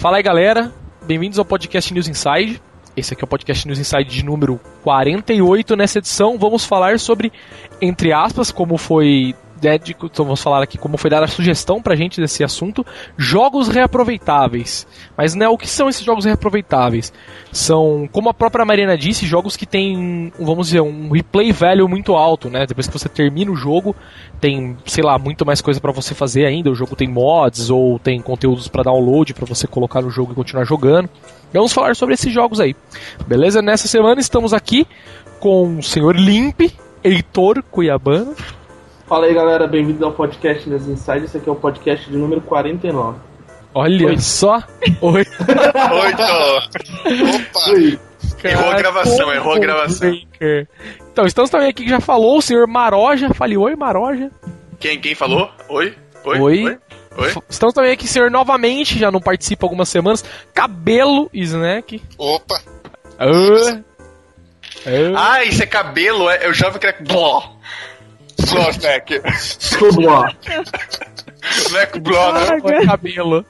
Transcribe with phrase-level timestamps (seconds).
[0.00, 0.72] Fala aí, galera.
[1.02, 2.58] Bem-vindos ao podcast News Inside.
[2.96, 5.76] Esse aqui é o podcast News Inside de número 48.
[5.76, 7.30] Nessa edição, vamos falar sobre,
[7.82, 12.20] entre aspas, como foi então vamos falar aqui como foi dada a sugestão pra gente
[12.20, 12.84] desse assunto,
[13.16, 14.86] jogos reaproveitáveis.
[15.16, 17.12] Mas né, o que são esses jogos reaproveitáveis?
[17.52, 22.14] São, como a própria Mariana disse, jogos que têm, vamos dizer, um replay value muito
[22.14, 22.66] alto, né?
[22.66, 23.94] Depois que você termina o jogo,
[24.40, 26.70] tem, sei lá, muito mais coisa para você fazer ainda.
[26.70, 30.34] O jogo tem mods ou tem conteúdos para download para você colocar no jogo e
[30.34, 31.08] continuar jogando.
[31.52, 32.74] Vamos falar sobre esses jogos aí.
[33.26, 33.60] Beleza?
[33.60, 34.86] Nessa semana estamos aqui
[35.40, 36.60] com o senhor Limp,
[37.02, 38.34] Heitor Cuiabano.
[39.10, 41.24] Fala aí galera, bem-vindo ao podcast Nas Inside.
[41.24, 43.18] Esse aqui é o podcast de número 49.
[43.74, 44.18] Olha Oi.
[44.20, 44.62] só!
[45.00, 45.26] Oi!
[45.26, 46.56] Oi, tô!
[47.34, 47.70] Opa!
[47.72, 47.98] Oi.
[48.44, 50.16] errou a gravação, errou a gravação.
[51.10, 53.34] Então, estamos também aqui que já falou, o senhor Maroja.
[53.34, 54.30] Fale oi, Maroja.
[54.78, 55.50] Quem, quem falou?
[55.68, 55.92] Oi?
[56.24, 56.38] Oi?
[56.38, 56.64] Oi?
[56.64, 56.78] oi?
[57.18, 57.34] oi?
[57.48, 60.24] Estamos também aqui, senhor, novamente, já não participa algumas semanas.
[60.54, 62.00] Cabelo Snack.
[62.16, 62.60] Opa!
[63.18, 63.74] Uh.
[64.86, 65.16] Uh.
[65.16, 66.96] Ah, isso é cabelo, é, eu já vi que era.
[67.04, 67.56] Só,
[68.40, 69.20] Snack.
[69.78, 70.24] Tubló.
[71.42, 72.84] Snack Bló, né?
[72.86, 73.44] Cabelo.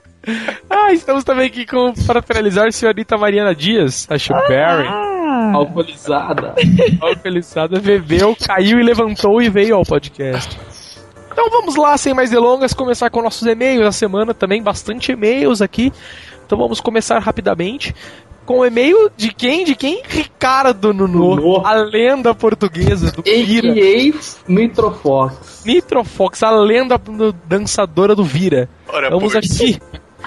[0.69, 4.87] Ah, estamos também aqui com, para finalizar, senhorita Mariana Dias, a Chuberry.
[4.87, 6.55] Ah, alcoolizada.
[7.01, 10.59] Alcoolizada, bebeu, caiu e levantou e veio ao podcast.
[11.33, 15.63] Então vamos lá, sem mais delongas, começar com nossos e-mails da semana também, bastante e-mails
[15.63, 15.93] aqui.
[16.45, 17.95] Então vamos começar rapidamente
[18.51, 19.65] com o e-mail de quem?
[19.65, 20.03] De quem?
[20.09, 23.73] Ricardo Nuno, a lenda portuguesa do Vira.
[24.48, 25.62] Nitrofox.
[25.65, 27.00] Nitrofox, a lenda
[27.47, 28.69] dançadora do Vira.
[28.88, 29.55] Ora, Vamos pois.
[29.61, 29.81] aqui.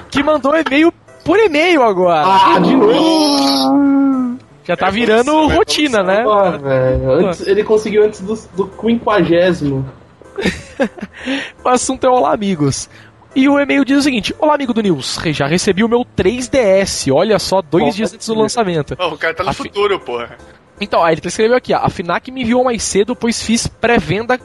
[0.09, 0.93] Que mandou e-mail
[1.25, 2.23] por e-mail agora.
[2.25, 4.39] Ah, de novo!
[4.63, 6.23] Já tá virando rotina, né?
[6.25, 7.29] Ah, velho.
[7.45, 9.85] ele conseguiu antes do, do quinquagésimo.
[11.61, 12.89] o assunto é Olá Amigos.
[13.35, 15.19] E o e-mail diz o seguinte: Olá, amigo do News.
[15.31, 17.11] Já recebi o meu 3DS.
[17.11, 18.95] Olha só, dois dias antes do lançamento.
[18.99, 20.05] Oh, o cara tá no a futuro, fi...
[20.05, 20.37] porra.
[20.79, 24.39] Então, aí ele escreveu aqui: a FINAC me enviou mais cedo, pois fiz pré-venda,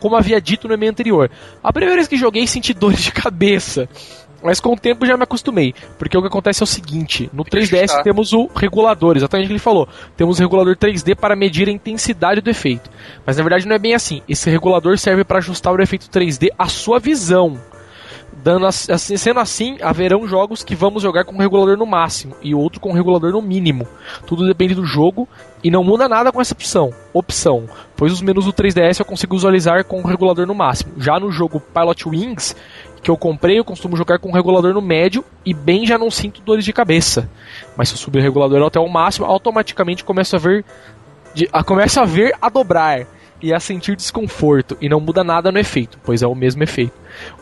[0.00, 1.30] como havia dito no e-mail anterior.
[1.62, 3.88] A primeira vez que joguei, senti dores de cabeça.
[4.42, 7.44] Mas com o tempo já me acostumei, porque o que acontece é o seguinte: no
[7.44, 9.86] 3DS temos o regulador, exatamente o que ele falou.
[10.16, 12.90] Temos o regulador 3D para medir a intensidade do efeito.
[13.26, 14.22] Mas na verdade não é bem assim.
[14.26, 17.60] Esse regulador serve para ajustar o efeito 3D à sua visão.
[18.44, 22.78] Dando assim, sendo assim, haverão jogos que vamos jogar com regulador no máximo e outro
[22.78, 23.88] com regulador no mínimo.
[24.26, 25.26] Tudo depende do jogo
[25.62, 27.64] e não muda nada com essa opção, opção,
[27.96, 30.92] pois os menus do 3DS eu consigo visualizar com o regulador no máximo.
[30.98, 32.54] Já no jogo Pilot Wings,
[33.02, 36.10] que eu comprei, eu costumo jogar com o regulador no médio e bem já não
[36.10, 37.30] sinto dores de cabeça.
[37.74, 40.66] Mas se eu subir o regulador até o máximo, automaticamente começo a ver
[41.34, 43.06] de, a, começo a ver a dobrar
[43.42, 46.94] e a sentir desconforto, e não muda nada no efeito, pois é o mesmo efeito.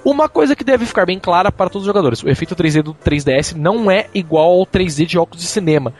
[0.04, 2.94] Uma coisa que deve ficar bem clara para todos os jogadores: o efeito 3D do
[2.94, 5.94] 3DS não é igual ao 3D de óculos de cinema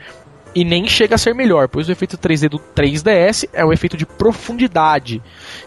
[0.55, 3.97] e nem chega a ser melhor, pois o efeito 3D do 3DS é um efeito
[3.97, 5.23] de profundidade.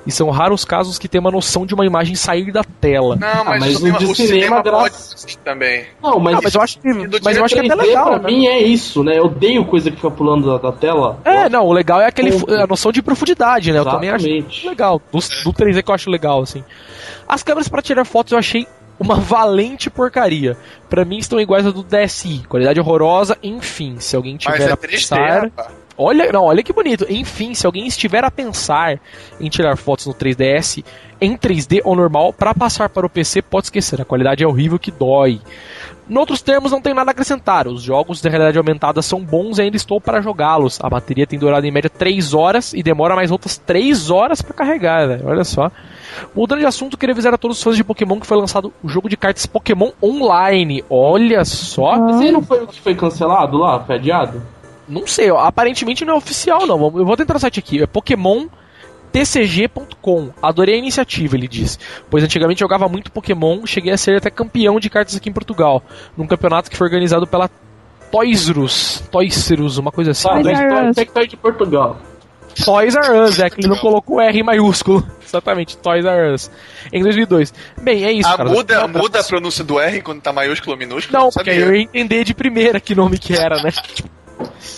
[0.06, 3.16] E são raros os casos que tem uma noção de uma imagem sair da tela.
[3.16, 5.86] Não, mas, ah, mas o, de o cinema, cinema pode sim, também.
[6.02, 8.06] Não, mas, não, mas eu acho que, mas eu acho que é até legal.
[8.06, 8.28] Pra né?
[8.28, 9.20] mim é isso, né?
[9.20, 11.20] Eu odeio coisa que fica pulando da, da tela.
[11.26, 12.32] É, não, o legal é aquele,
[12.62, 13.80] a noção de profundidade, né?
[13.80, 14.14] Exatamente.
[14.14, 15.02] Eu também acho legal.
[15.12, 16.64] Do, do 3D que eu acho legal, assim.
[17.28, 18.68] As câmeras para tirar fotos eu achei
[19.00, 20.58] uma valente porcaria.
[20.90, 24.72] Para mim estão iguais a do DSi, qualidade horrorosa, enfim, se alguém tiver Mas é
[24.72, 25.52] a pensar,
[25.98, 27.06] Olha, não, olha que bonito.
[27.10, 29.00] Enfim, se alguém estiver a pensar
[29.40, 30.84] em tirar fotos no 3DS
[31.22, 34.78] em 3D ou normal para passar para o PC, pode esquecer, a qualidade é horrível
[34.78, 35.40] que dói.
[36.08, 37.68] Em outros termos, não tem nada a acrescentar.
[37.68, 40.80] Os jogos de realidade aumentada são bons e ainda estou para jogá-los.
[40.82, 44.54] A bateria tem durado em média 3 horas e demora mais outras 3 horas para
[44.54, 45.28] carregar, velho.
[45.28, 45.72] Olha só.
[46.36, 48.88] Mudando de assunto, queria avisar a todos os fãs de Pokémon que foi lançado o
[48.88, 50.84] jogo de cartas Pokémon Online.
[50.90, 51.98] Olha só.
[51.98, 53.80] Mas ele não foi o que foi cancelado lá?
[53.80, 54.42] Foi adiado?
[54.88, 56.76] Não sei, ó, aparentemente não é oficial, não.
[56.96, 57.82] Eu vou tentar no site aqui.
[57.82, 58.46] É Pokémon
[59.16, 60.32] tcg.com.
[60.42, 61.80] Adorei a iniciativa, ele diz.
[62.10, 65.82] Pois antigamente jogava muito Pokémon, cheguei a ser até campeão de cartas aqui em Portugal,
[66.18, 67.50] num campeonato que foi organizado pela
[68.12, 69.04] Toysrus.
[69.10, 70.28] Toysrus, uma coisa assim.
[70.30, 71.98] Ah, Toys de Portugal.
[72.64, 75.06] Toys R Us, é que ele não colocou R em maiúsculo.
[75.26, 76.52] Exatamente, Toys R Us.
[76.92, 77.54] Em 2002.
[77.82, 78.50] Bem, é isso, ah, cara.
[78.50, 81.20] Muda, muda a pronúncia do R quando tá maiúsculo ou minúsculo?
[81.20, 83.72] Não, porque eu ia entender de primeira que nome que era, né?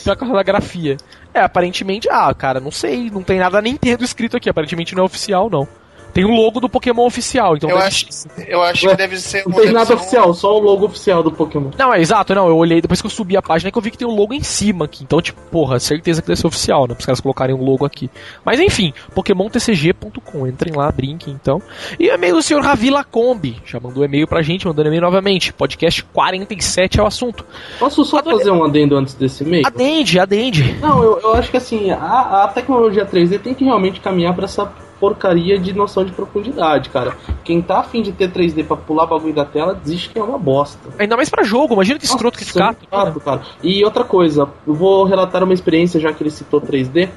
[0.04, 0.98] Pela causa da grafia.
[1.33, 5.06] É, aparentemente, ah, cara, não sei, não tem nada Nintendo escrito aqui, aparentemente não é
[5.06, 5.68] oficial, não.
[6.13, 7.69] Tem o logo do Pokémon oficial, então.
[7.69, 8.07] Eu, acho,
[8.48, 9.44] eu acho que deve ser.
[9.48, 10.33] Não tem nada oficial, um...
[10.33, 11.69] só o logo oficial do Pokémon.
[11.77, 12.48] Não, é exato, não.
[12.48, 14.15] Eu olhei depois que eu subi a página que eu vi que tem o um
[14.15, 15.04] logo em cima aqui.
[15.04, 16.94] Então, tipo, porra, certeza que deve ser oficial, né?
[16.94, 18.09] Para os caras colocarem um logo aqui.
[18.44, 20.48] Mas enfim, PokémonTCG.com.
[20.48, 21.62] Entrem lá, brinquem então.
[22.00, 23.62] E e-mail do senhor Ravi Lacombe.
[23.65, 25.53] Já mandou e-mail pra gente, mandando e-mail novamente.
[25.53, 27.45] Podcast 47 é o assunto.
[27.80, 29.65] Posso só fazer um adendo antes desse e-mail?
[29.65, 30.77] Adende, adende.
[30.81, 34.45] Não, eu, eu acho que assim, a, a tecnologia 3D tem que realmente caminhar para
[34.45, 34.65] essa
[34.99, 37.15] porcaria de noção de profundidade, cara.
[37.44, 40.38] Quem tá afim de ter 3D pra pular bagulho da tela, desiste que é uma
[40.38, 40.89] bosta.
[40.99, 42.75] Ainda mais pra jogo, imagina que escroto que ficar.
[42.89, 43.41] Chato, cara.
[43.63, 47.09] E outra coisa, eu vou relatar uma experiência, já que ele citou 3D.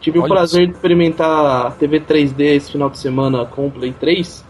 [0.00, 0.70] Tive Olha o prazer isso.
[0.70, 4.44] de experimentar TV 3D esse final de semana com o Play 3.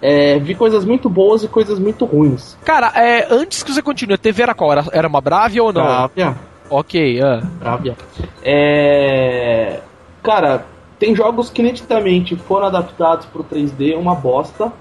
[0.00, 2.58] É, vi coisas muito boas e coisas muito ruins.
[2.64, 4.72] Cara, é, antes que você continue, a TV era qual?
[4.72, 5.82] Era, era uma Bravia ou não?
[5.82, 6.36] Bravia.
[6.70, 7.46] Ok, uh.
[7.58, 7.96] Bravia.
[8.42, 9.80] É...
[10.22, 10.64] Cara,
[10.98, 14.72] tem jogos que nitidamente foram adaptados pro 3D, uma bosta.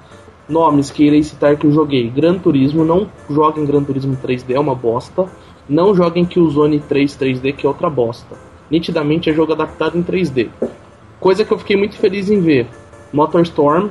[0.48, 2.10] Nomes que irei citar que eu joguei.
[2.10, 5.26] Gran Turismo, não joguem Gran Turismo 3D, é uma bosta.
[5.68, 8.36] Não joguem Killzone 3 3D, que é outra bosta.
[8.70, 10.50] Nitidamente é jogo adaptado em 3D.
[11.20, 12.68] Coisa que eu fiquei muito feliz em ver.
[13.12, 13.90] Motorstorm,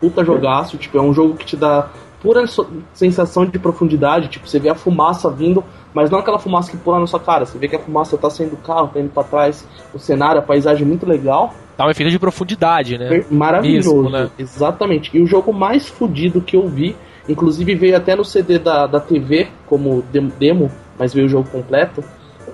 [0.00, 1.90] puta jogaço, tipo, é um jogo que te dá
[2.20, 2.44] pura
[2.92, 5.64] sensação de profundidade, tipo, você vê a fumaça vindo,
[5.94, 8.28] mas não aquela fumaça que pula na sua cara, você vê que a fumaça tá
[8.28, 11.54] saindo do carro, tá indo pra trás, o cenário, a paisagem é muito legal.
[11.76, 13.24] Dá um efeito de profundidade, né?
[13.30, 14.30] Maravilhoso, Mesmo, né?
[14.38, 15.10] exatamente.
[15.16, 16.94] E o jogo mais fodido que eu vi,
[17.26, 20.04] inclusive veio até no CD da, da TV como
[20.38, 22.04] demo, mas veio o jogo completo,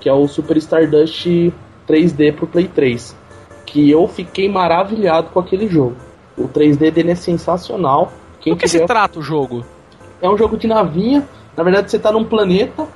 [0.00, 1.26] que é o Super Stardust
[1.88, 3.16] 3D pro Play 3.
[3.64, 5.96] Que eu fiquei maravilhado com aquele jogo.
[6.38, 8.12] O 3D dele é sensacional.
[8.46, 8.78] Quem Do que quiser...
[8.78, 9.66] se trata o jogo?
[10.22, 11.28] É um jogo de navinha.
[11.56, 12.86] Na verdade, você tá num planeta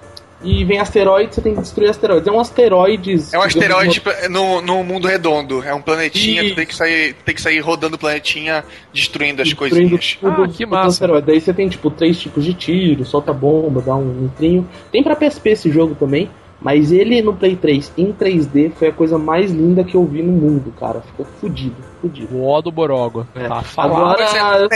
[0.44, 2.29] e vem asteroides, você tem que destruir asteroides.
[2.29, 3.35] É um asteroides.
[3.35, 4.00] É um asteroide
[4.31, 5.61] no, no mundo redondo.
[5.64, 6.50] É um planetinha, e...
[6.50, 8.62] tu tem que sair, tem que sair rodando o planetinha,
[8.93, 10.19] destruindo as destruindo coisinhas.
[10.20, 10.87] Tudo, ah, que massa.
[10.87, 11.26] Asteroide.
[11.26, 14.69] Daí você tem, tipo, três tipos de tiro, solta bomba, dá um nitrinho.
[14.93, 16.31] Tem pra PSP esse jogo também.
[16.60, 20.22] Mas ele no Play 3 em 3D foi a coisa mais linda que eu vi
[20.22, 21.00] no mundo, cara.
[21.00, 22.36] Ficou fudido, fudido.
[22.36, 23.26] O O do Borogo.
[23.34, 23.48] É.
[23.48, 24.68] Tá Agora...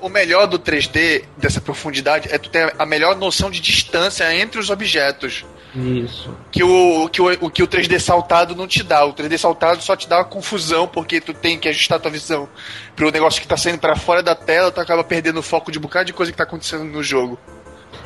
[0.00, 4.60] o melhor do 3D, dessa profundidade, é tu ter a melhor noção de distância entre
[4.60, 5.46] os objetos.
[5.74, 6.30] Isso.
[6.50, 9.04] Que o, que o, o que o 3D saltado não te dá.
[9.04, 12.10] O 3D saltado só te dá uma confusão, porque tu tem que ajustar a tua
[12.10, 12.48] visão
[12.96, 15.78] pro negócio que tá saindo para fora da tela, tu acaba perdendo o foco de
[15.78, 17.38] um bocado de coisa que tá acontecendo no jogo.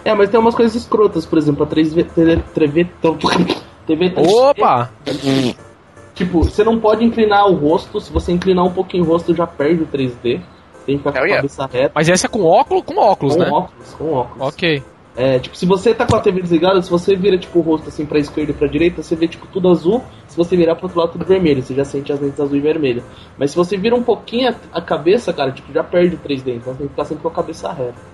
[0.05, 2.07] É, mas tem umas coisas escrotas, por exemplo, a 3V.
[2.55, 2.91] TV,
[3.87, 4.91] TV 3 Opa!
[6.15, 9.47] Tipo, você não pode inclinar o rosto, se você inclinar um pouquinho o rosto já
[9.47, 10.41] perde o 3D.
[10.87, 11.93] Tem que ficar com a cabeça reta.
[11.95, 13.49] Mas essa é com óculos com óculos, com né?
[13.49, 14.49] Com óculos, com óculos.
[14.49, 14.83] Ok.
[15.17, 17.89] É, tipo, se você tá com a TV desligada, se você vira tipo o rosto
[17.89, 20.03] assim pra esquerda e pra direita, você vê tipo tudo azul.
[20.29, 21.63] Se você virar pro outro lado, tudo vermelho.
[21.63, 23.03] Você já sente as lentes azul e vermelho.
[23.39, 26.57] Mas se você vira um pouquinho a, a cabeça, cara, tipo, já perde o 3D.
[26.57, 28.14] Então tem que ficar sempre com a cabeça reta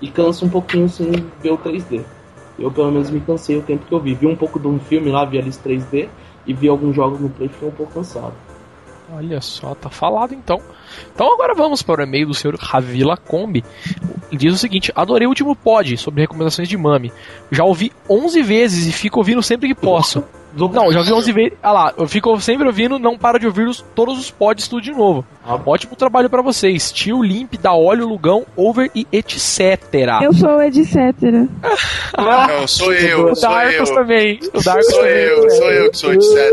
[0.00, 1.10] e cansa um pouquinho assim
[1.42, 2.04] ver o 3D.
[2.58, 4.14] Eu pelo menos me cansei o tempo que eu vi.
[4.14, 6.08] Vi um pouco de um filme lá, vi Alice 3D
[6.46, 8.34] e vi alguns jogos no Play fiquei um pouco cansado.
[9.10, 10.60] Olha só, tá falado então.
[11.14, 13.64] Então agora vamos para o e-mail do senhor Ravila Combi.
[14.28, 17.12] Ele diz o seguinte: Adorei o último pod sobre recomendações de Mami.
[17.50, 20.22] Já ouvi 11 vezes e fico ouvindo sempre que posso.
[20.58, 21.52] Não, já ouvi 11 vezes.
[21.62, 24.82] Ah lá, eu fico sempre ouvindo, não para de ouvir os, todos os pods tudo
[24.82, 25.24] de novo.
[25.46, 25.58] Ah.
[25.64, 26.90] Ótimo trabalho para vocês.
[26.90, 29.80] Tio Limp, da Óleo, Lugão, Over e etc.
[30.22, 30.96] Eu sou o etc.
[32.16, 33.32] Não, sou eu.
[33.32, 34.40] O Darkos também.
[34.52, 35.14] O Darkos sou também.
[35.14, 36.52] eu, sou eu que sou etc.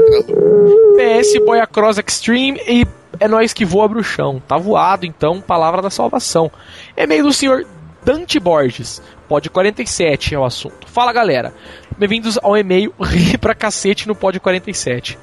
[0.95, 2.85] PS Boia Cross Extreme e
[3.19, 4.41] é nós que voa bruxão.
[4.47, 6.51] Tá voado, então, palavra da salvação.
[6.95, 7.65] É meio do senhor
[8.05, 9.01] Dante Borges.
[9.27, 10.87] Pod 47 é o assunto.
[10.87, 11.51] Fala galera,
[11.97, 15.17] bem-vindos ao e-mail Ri pra cacete no Pod 47.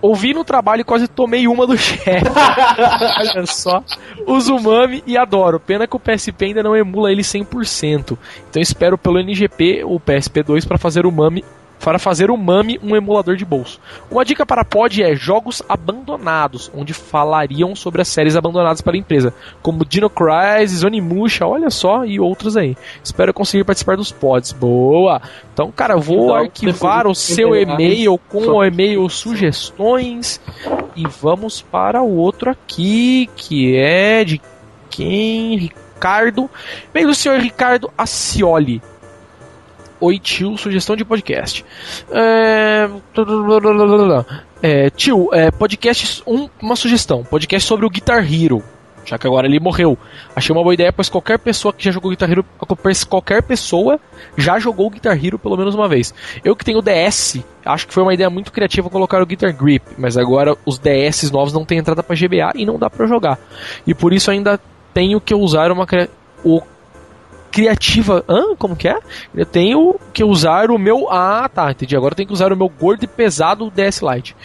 [0.00, 2.24] Ouvi no trabalho e quase tomei uma do chefe.
[3.18, 3.82] Olha só.
[4.28, 5.58] Uso Mami e adoro.
[5.58, 8.16] Pena que o PSP ainda não emula ele 100%.
[8.48, 11.44] Então espero pelo NGP, o PSP2, para fazer o Mami
[11.84, 13.78] para fazer o Mami um emulador de bolso.
[14.10, 19.34] Uma dica para pod é jogos abandonados, onde falariam sobre as séries abandonadas pela empresa,
[19.60, 22.74] como Dino Crisis, Onimusha, olha só, e outros aí.
[23.02, 24.52] Espero conseguir participar dos pods.
[24.52, 25.20] Boa!
[25.52, 30.40] Então, cara, vou então, arquivar o seu e-mail com o e-mail sugestões
[30.96, 34.40] e vamos para o outro aqui, que é de
[34.88, 35.58] quem?
[35.58, 36.48] Ricardo.
[36.92, 38.80] Bem do senhor Ricardo Acioli.
[40.04, 41.64] Oi, tio, sugestão de podcast.
[42.10, 42.90] É...
[44.62, 47.24] É, tio, é, podcast, um, uma sugestão.
[47.24, 48.62] Podcast sobre o Guitar Hero.
[49.06, 49.96] Já que agora ele morreu.
[50.36, 52.44] Achei uma boa ideia, pois qualquer pessoa que já jogou Guitar Hero,
[53.08, 53.98] qualquer pessoa
[54.36, 56.12] já jogou Guitar Hero pelo menos uma vez.
[56.44, 59.86] Eu que tenho DS, acho que foi uma ideia muito criativa colocar o Guitar Grip,
[59.96, 63.38] mas agora os DS novos não tem entrada para GBA e não dá para jogar.
[63.86, 64.60] E por isso ainda
[64.92, 65.86] tenho que usar uma
[66.44, 66.60] o
[67.54, 68.24] criativa.
[68.28, 68.56] Hã?
[68.56, 68.98] Como que é?
[69.32, 71.08] Eu tenho que usar o meu.
[71.08, 71.96] Ah, tá, entendi.
[71.96, 74.36] Agora eu tenho que usar o meu gordo e pesado DS Lite.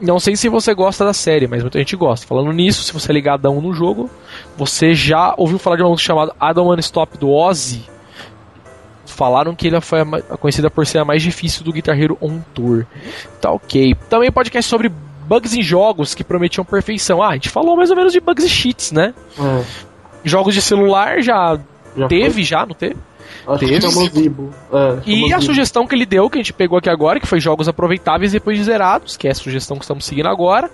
[0.00, 2.26] Não sei se você gosta da série, mas muita gente gosta.
[2.26, 4.10] Falando nisso, se você é ligadão no jogo,
[4.56, 7.84] você já ouviu falar de uma música chamada I Don't Wanna Stop do Ozzy?
[9.06, 9.98] Falaram que ele foi
[10.40, 12.84] conhecida por ser a mais difícil do Guitar Hero On Tour.
[13.40, 13.94] Tá ok.
[14.08, 17.22] Também podcast sobre bugs em jogos que prometiam perfeição.
[17.22, 19.14] Ah, a gente falou mais ou menos de bugs e cheats, né?
[19.38, 19.64] É.
[20.24, 21.58] Jogos de celular já,
[21.96, 22.42] já teve, foi?
[22.42, 22.96] já, não teve?
[23.46, 23.58] Acho
[24.10, 24.48] teve.
[24.72, 27.40] É, e a sugestão que ele deu, que a gente pegou aqui agora, que foi
[27.40, 30.70] jogos aproveitáveis depois de zerados, que é a sugestão que estamos seguindo agora.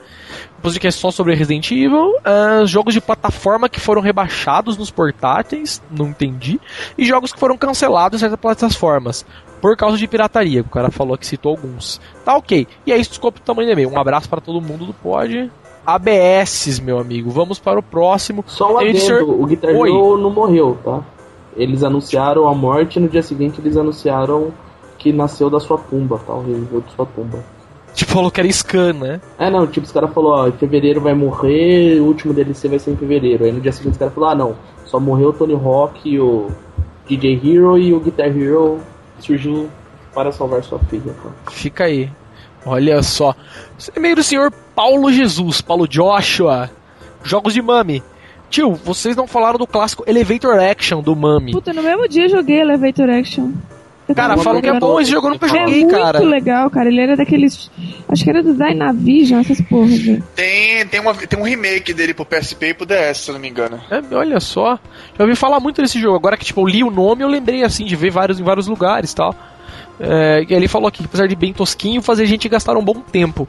[0.57, 2.15] Depois que é só sobre Resident Evil.
[2.17, 6.61] Uh, jogos de plataforma que foram rebaixados nos portáteis, não entendi.
[6.99, 9.25] E jogos que foram cancelados em certas plataformas.
[9.61, 12.01] Por causa de pirataria, o cara falou que citou alguns.
[12.25, 12.67] Tá ok.
[12.87, 13.91] E é isso, desculpa o tamanho do e-mail.
[13.91, 15.51] Um abraço para todo mundo do Pod.
[15.87, 17.31] ABS, meu amigo.
[17.31, 18.45] Vamos para o próximo.
[18.47, 21.03] Só um adendo, o Guitar Hero não morreu, tá?
[21.57, 24.53] Eles anunciaram a morte e no dia seguinte eles anunciaram
[24.99, 26.47] que nasceu da sua tumba, tal, tá?
[26.47, 27.39] reviveu de sua tumba.
[27.95, 29.21] Tipo, falou que era scan, né?
[29.39, 32.79] É, não, tipo, os caras falaram, ó, em fevereiro vai morrer, o último DLC vai
[32.79, 33.45] ser em fevereiro.
[33.45, 36.51] Aí no dia seguinte os caras falaram, ah, não, só morreu o Tony Hawk, o
[37.07, 38.81] DJ Hero e o Guitar Hero
[39.19, 39.71] surgiu
[40.13, 41.15] para salvar sua filha.
[41.23, 41.51] Tá?
[41.51, 42.11] Fica aí.
[42.67, 43.35] Olha só.
[43.97, 46.69] E-mail do senhor Paulo Jesus, Paulo Joshua.
[47.23, 48.03] Jogos de Mami.
[48.51, 51.53] Tio, vocês não falaram do clássico Elevator Action do Mami.
[51.53, 53.53] Puta, no mesmo dia eu joguei Elevator Action.
[54.09, 56.19] Eu cara, falam que é bom esse jogo, eu nunca joguei, é cara.
[56.19, 56.89] É muito legal, cara.
[56.89, 57.69] Ele era daqueles.
[58.09, 60.01] Acho que era do Dynavision, essas porras.
[60.35, 63.41] Tem, tem, uma, tem um remake dele pro PSP e pro DS, se eu não
[63.41, 63.81] me engano.
[63.91, 64.79] É, olha só.
[65.19, 66.17] Já ouvi falar muito desse jogo.
[66.17, 68.69] Agora que tipo, eu li o nome, eu lembrei assim de ver vários em vários
[68.69, 69.35] lugares tal.
[69.99, 72.85] É, e ele falou aqui que apesar de bem tosquinho, fazer a gente gastar um
[72.85, 73.49] bom tempo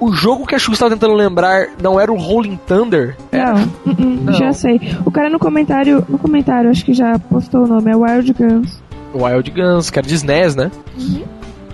[0.00, 3.16] o jogo que a Xuxa tá tentando lembrar não era o Rolling Thunder?
[3.32, 3.54] Não,
[3.86, 4.80] uh -uh, não, já sei.
[5.04, 8.82] O cara no comentário, no comentário, acho que já postou o nome, é Wild Guns.
[9.14, 10.70] Wild Guns, que era de SNES, né?
[10.96, 11.24] Uhum.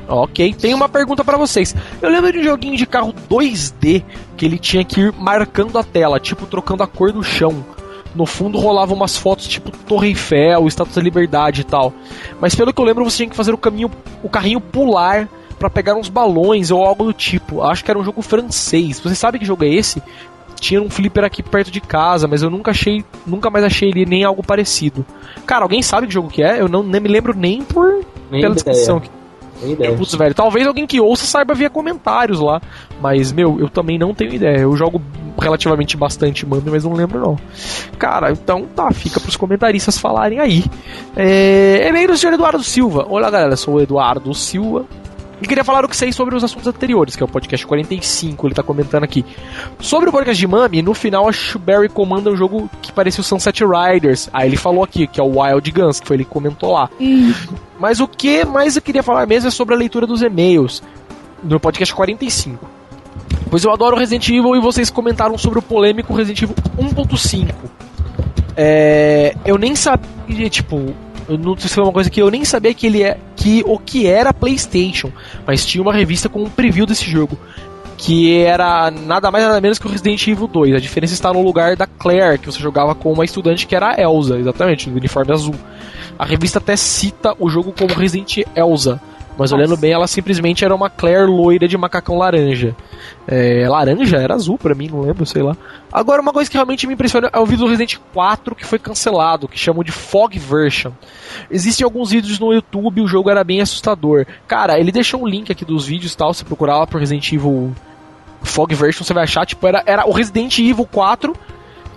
[0.07, 1.75] Ok, tem uma pergunta para vocês.
[2.01, 4.03] Eu lembro de um joguinho de carro 2D
[4.37, 7.65] que ele tinha que ir marcando a tela, tipo trocando a cor do chão.
[8.15, 11.93] No fundo rolavam umas fotos tipo Torre Eiffel, Estátua da Liberdade e tal.
[12.41, 13.91] Mas pelo que eu lembro, você tinha que fazer o caminho,
[14.23, 15.29] o carrinho pular
[15.59, 17.63] para pegar uns balões ou algo do tipo.
[17.63, 19.01] Acho que era um jogo francês.
[19.01, 20.03] Você sabe que jogo é esse?
[20.61, 24.07] Tinha um flipper aqui perto de casa, mas eu nunca achei, nunca mais achei ele
[24.07, 25.05] nem algo parecido.
[25.45, 26.61] Cara, alguém sabe que jogo que é?
[26.61, 29.03] Eu não nem me lembro nem por nem pela descrição
[29.63, 29.97] aqui.
[29.97, 32.61] Putz, velho, talvez alguém que ouça saiba via comentários lá.
[33.01, 34.59] Mas, meu, eu também não tenho ideia.
[34.59, 35.01] Eu jogo
[35.39, 37.39] relativamente bastante mando, mas não lembro não.
[37.99, 40.65] Cara, então tá, fica pros comentaristas falarem aí.
[41.17, 43.07] É, e-mail do senhor Eduardo Silva.
[43.09, 44.87] Olá, galera, sou o Eduardo Silva.
[45.41, 48.47] E queria falar o que sei sobre os assuntos anteriores, que é o podcast 45,
[48.47, 49.25] ele tá comentando aqui.
[49.81, 53.25] Sobre o podcast de Mami, no final a Shuberry comanda um jogo que parecia o
[53.25, 54.29] Sunset Riders.
[54.33, 56.89] Aí ele falou aqui, que é o Wild Guns, que foi ele que comentou lá.
[57.79, 60.83] Mas o que mais eu queria falar mesmo é sobre a leitura dos e-mails
[61.43, 62.71] no podcast 45.
[63.51, 67.55] Pois eu adoro Resident Evil e vocês comentaram sobre o polêmico Resident Evil 1.5.
[68.57, 70.95] É, eu nem sabia, tipo,
[71.29, 73.63] eu não sei se foi uma coisa que eu nem sabia que ele é que
[73.67, 75.11] o que era PlayStation,
[75.47, 77.39] mas tinha uma revista com um preview desse jogo
[77.97, 80.75] que era nada mais nada menos que o Resident Evil 2.
[80.75, 83.95] A diferença está no lugar da Claire, que você jogava com uma estudante que era
[83.95, 85.55] a Elsa, exatamente, no uniforme azul.
[86.19, 89.01] A revista até cita o jogo como Resident Elsa.
[89.37, 89.57] Mas Nossa.
[89.57, 92.75] olhando bem, ela simplesmente era uma Claire loira de macacão laranja.
[93.27, 94.17] É, laranja?
[94.17, 95.57] Era azul para mim, não lembro, sei lá.
[95.93, 98.79] Agora, uma coisa que realmente me impressiona é o vídeo do Resident 4 que foi
[98.79, 100.93] cancelado, que chamam de Fog Version.
[101.51, 104.25] Existem alguns vídeos no YouTube, o jogo era bem assustador.
[104.47, 107.33] Cara, ele deixou um link aqui dos vídeos e tal, se procurar lá pro Resident
[107.33, 107.75] Evil
[108.43, 111.35] Fog Version, você vai achar, tipo, era, era o Resident Evil 4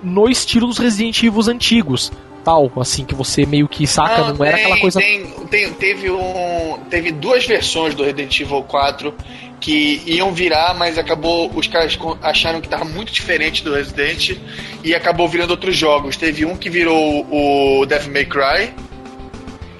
[0.01, 2.11] no estilo dos Resident Evil antigos
[2.47, 5.01] tal, assim, que você meio que saca, não, não tem, era aquela coisa.
[5.01, 9.13] Tem, tem, teve, um, teve duas versões do Resident Evil 4
[9.59, 11.51] que iam virar, mas acabou.
[11.53, 14.37] Os caras acharam que tava muito diferente do Resident
[14.81, 16.15] e acabou virando outros jogos.
[16.15, 18.73] Teve um que virou o Devil May Cry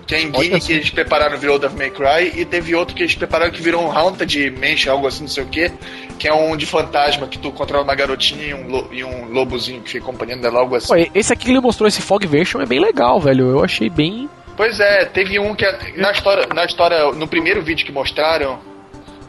[0.06, 3.04] que é em Guinea que eles prepararam virou Devil May Cry, e teve outro que
[3.04, 5.70] eles prepararam que virou um Haunted Mansion, algo assim, não sei o que,
[6.18, 9.32] que é um de fantasma, que tu controla uma garotinha e um, lo, e um
[9.32, 10.88] lobozinho que fica acompanhando dela, algo assim.
[10.88, 13.50] Pô, esse aqui que ele mostrou, esse Fog Version, é bem legal, velho.
[13.50, 14.30] Eu achei bem.
[14.56, 18.60] Pois é, teve um que na história, na história, no primeiro vídeo que mostraram,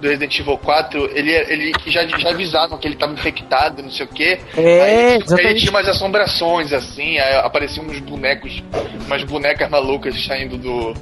[0.01, 4.07] do Resident Evil 4, ele, ele já, já avisavam que ele tava infectado, não sei
[4.07, 4.39] o quê.
[4.57, 5.47] É, aí, exatamente.
[5.47, 8.63] Aí tinha umas assombrações, assim, aí apareciam uns bonecos,
[9.07, 10.95] umas bonecas malucas saindo do,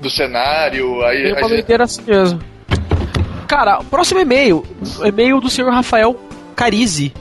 [0.00, 1.02] do cenário.
[1.04, 2.55] Aí, uma aí, assim mesmo.
[3.46, 4.64] Cara, próximo e-mail.
[5.04, 6.16] E-mail do senhor Rafael
[6.54, 7.12] Carizi.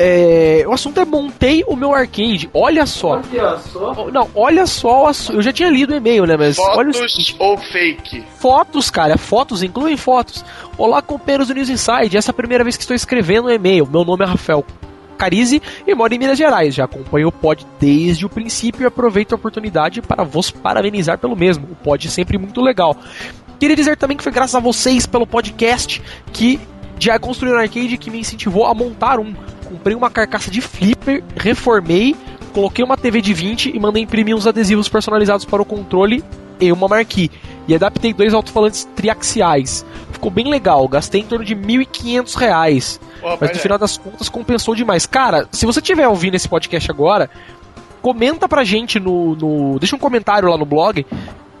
[0.00, 2.48] É, o assunto é montei o meu arcade.
[2.54, 3.20] Olha só.
[3.20, 4.10] Olha só.
[4.12, 5.10] Não, olha só.
[5.30, 6.36] Eu já tinha lido o e-mail, né?
[6.36, 8.24] Mas olha o fotos ou fake?
[8.38, 9.18] Fotos, cara.
[9.18, 10.44] Fotos, incluem fotos.
[10.76, 12.16] Olá, companheiros do News Inside.
[12.16, 13.88] Essa é a primeira vez que estou escrevendo um e-mail.
[13.90, 14.64] Meu nome é Rafael
[15.18, 16.76] Carize e moro em Minas Gerais.
[16.76, 21.34] Já acompanho o pod desde o princípio e aproveito a oportunidade para vos parabenizar pelo
[21.34, 21.66] mesmo.
[21.72, 22.96] O pod é sempre muito legal.
[23.58, 26.00] Queria dizer também que foi graças a vocês pelo podcast
[26.32, 26.60] que
[26.98, 29.34] já construí um arcade que me incentivou a montar um.
[29.64, 32.16] Comprei uma carcaça de flipper, reformei,
[32.52, 36.24] coloquei uma TV de 20 e mandei imprimir uns adesivos personalizados para o controle
[36.60, 37.30] e uma marquee.
[37.66, 39.84] E adaptei dois alto-falantes triaxiais.
[40.10, 43.00] Ficou bem legal, gastei em torno de 1.500 reais.
[43.22, 43.60] Ó, Mas no é.
[43.60, 45.06] final das contas compensou demais.
[45.06, 47.30] Cara, se você estiver ouvindo esse podcast agora,
[48.00, 49.78] comenta pra gente no, no.
[49.78, 51.04] Deixa um comentário lá no blog.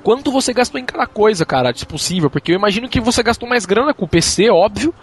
[0.08, 3.46] Quanto você gastou em cada coisa, cara, se possível, porque eu imagino que você gastou
[3.46, 4.94] mais grana com o PC, óbvio,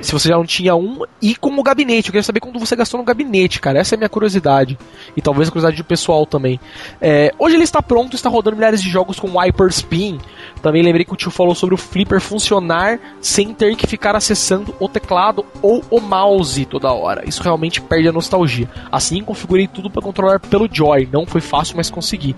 [0.00, 2.06] se você já não tinha um, e com o gabinete.
[2.06, 3.80] Eu queria saber quanto você gastou no gabinete, cara.
[3.80, 4.78] Essa é a minha curiosidade.
[5.16, 6.60] E talvez a curiosidade do pessoal também.
[7.00, 10.20] É, hoje ele está pronto, está rodando milhares de jogos com Hyperspin.
[10.62, 14.72] Também lembrei que o tio falou sobre o flipper funcionar sem ter que ficar acessando
[14.78, 17.28] o teclado ou o mouse toda hora.
[17.28, 18.70] Isso realmente perde a nostalgia.
[18.92, 21.08] Assim, configurei tudo para controlar pelo Joy.
[21.12, 22.36] Não foi fácil, mas consegui.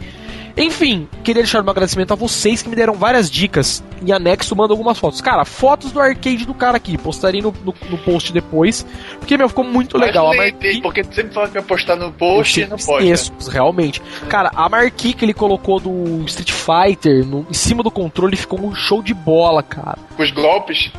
[0.56, 3.82] Enfim, queria deixar um agradecimento a vocês que me deram várias dicas.
[4.06, 5.20] Em anexo, mando algumas fotos.
[5.20, 6.96] Cara, fotos do arcade do cara aqui.
[6.96, 8.86] Postarei no, no, no post depois.
[9.18, 10.32] Porque, meu, ficou muito Mas legal.
[10.32, 13.02] A marquee- porque tu sempre fala que vai postar no post e não posta.
[13.02, 14.00] esqueço, realmente.
[14.28, 18.60] Cara, a marquee que ele colocou do Street Fighter no- em cima do controle ficou
[18.60, 19.98] um show de bola, cara.
[20.16, 20.92] Com os golpes.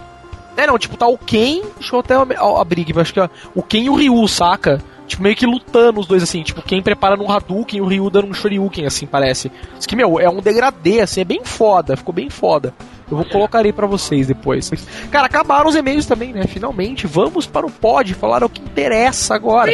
[0.58, 3.62] É, não, tipo, tá o Ken, deixa eu até abrir aqui, acho que ó, o
[3.62, 4.82] Ken e o Ryu, saca?
[5.08, 8.10] Tipo, meio que lutando os dois, assim, tipo, quem prepara num Hadouken e o Ryu
[8.10, 9.52] dando um Shoryuken, assim, parece.
[9.78, 12.74] Isso que, meu, é um degradê, assim, é bem foda, ficou bem foda.
[13.10, 14.72] Eu vou colocar aí pra vocês depois.
[15.12, 16.48] Cara, acabaram os e-mails também, né?
[16.48, 19.72] Finalmente, vamos para o pod, falar o que interessa agora.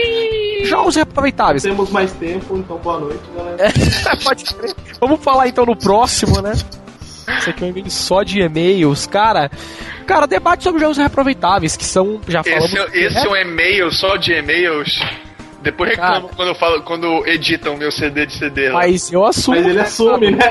[0.66, 1.64] Jogos reaproveitáveis.
[1.64, 3.58] Temos mais tempo, então boa noite, galera.
[3.58, 4.76] É, pode crer.
[5.00, 6.52] Vamos falar então no próximo, né?
[7.40, 9.08] Isso aqui é um e-mail só de e-mails.
[9.08, 9.50] Cara,
[10.06, 12.74] cara, debate sobre jogos reaproveitáveis, que são, já falamos...
[12.74, 15.00] Esse, esse é um e-mail só de e-mails.
[15.62, 16.36] Depois reclamo Cara.
[16.36, 18.80] quando, eu falo, quando editam meu CD de CD lá.
[18.80, 19.58] Mas eu assumo.
[19.58, 20.40] Mas ele assume, né?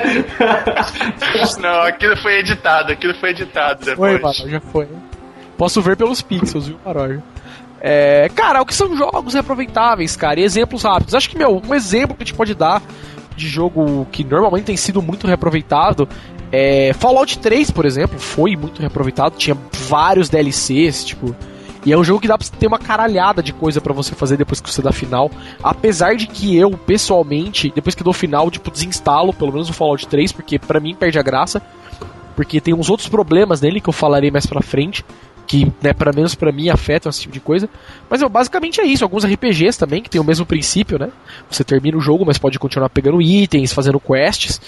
[1.59, 4.39] Não, aquilo foi editado, aquilo foi editado Foi, depois.
[4.39, 4.87] mano, já foi.
[5.57, 7.21] Posso ver pelos pixels, viu, Maroja?
[7.81, 10.39] É, cara, o que são jogos reaproveitáveis, cara?
[10.39, 11.13] E exemplos rápidos.
[11.13, 12.81] Acho que, meu, um exemplo que a gente pode dar
[13.35, 16.07] de jogo que normalmente tem sido muito reaproveitado
[16.51, 21.35] é Fallout 3, por exemplo, foi muito reaproveitado, tinha vários DLCs, tipo.
[21.83, 24.37] E é um jogo que dá pra ter uma caralhada de coisa pra você fazer
[24.37, 25.31] depois que você dá final.
[25.63, 30.07] Apesar de que eu, pessoalmente, depois que dou final, tipo, desinstalo pelo menos o Fallout
[30.07, 31.59] 3, porque pra mim perde a graça.
[32.35, 35.03] Porque tem uns outros problemas nele que eu falarei mais pra frente.
[35.47, 37.67] Que, né, pelo menos pra mim, afetam esse tipo de coisa.
[38.09, 39.03] Mas, meu, basicamente é isso.
[39.03, 41.09] Alguns RPGs também, que tem o mesmo princípio, né?
[41.49, 44.61] Você termina o jogo, mas pode continuar pegando itens, fazendo quests.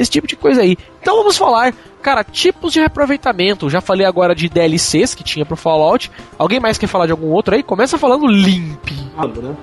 [0.00, 0.76] Esse tipo de coisa aí.
[1.02, 3.68] Então vamos falar, cara, tipos de reaproveitamento.
[3.68, 6.10] Já falei agora de DLCs que tinha pro Fallout.
[6.38, 7.62] Alguém mais quer falar de algum outro aí?
[7.62, 8.90] Começa falando Limp.
[9.42, 9.56] né?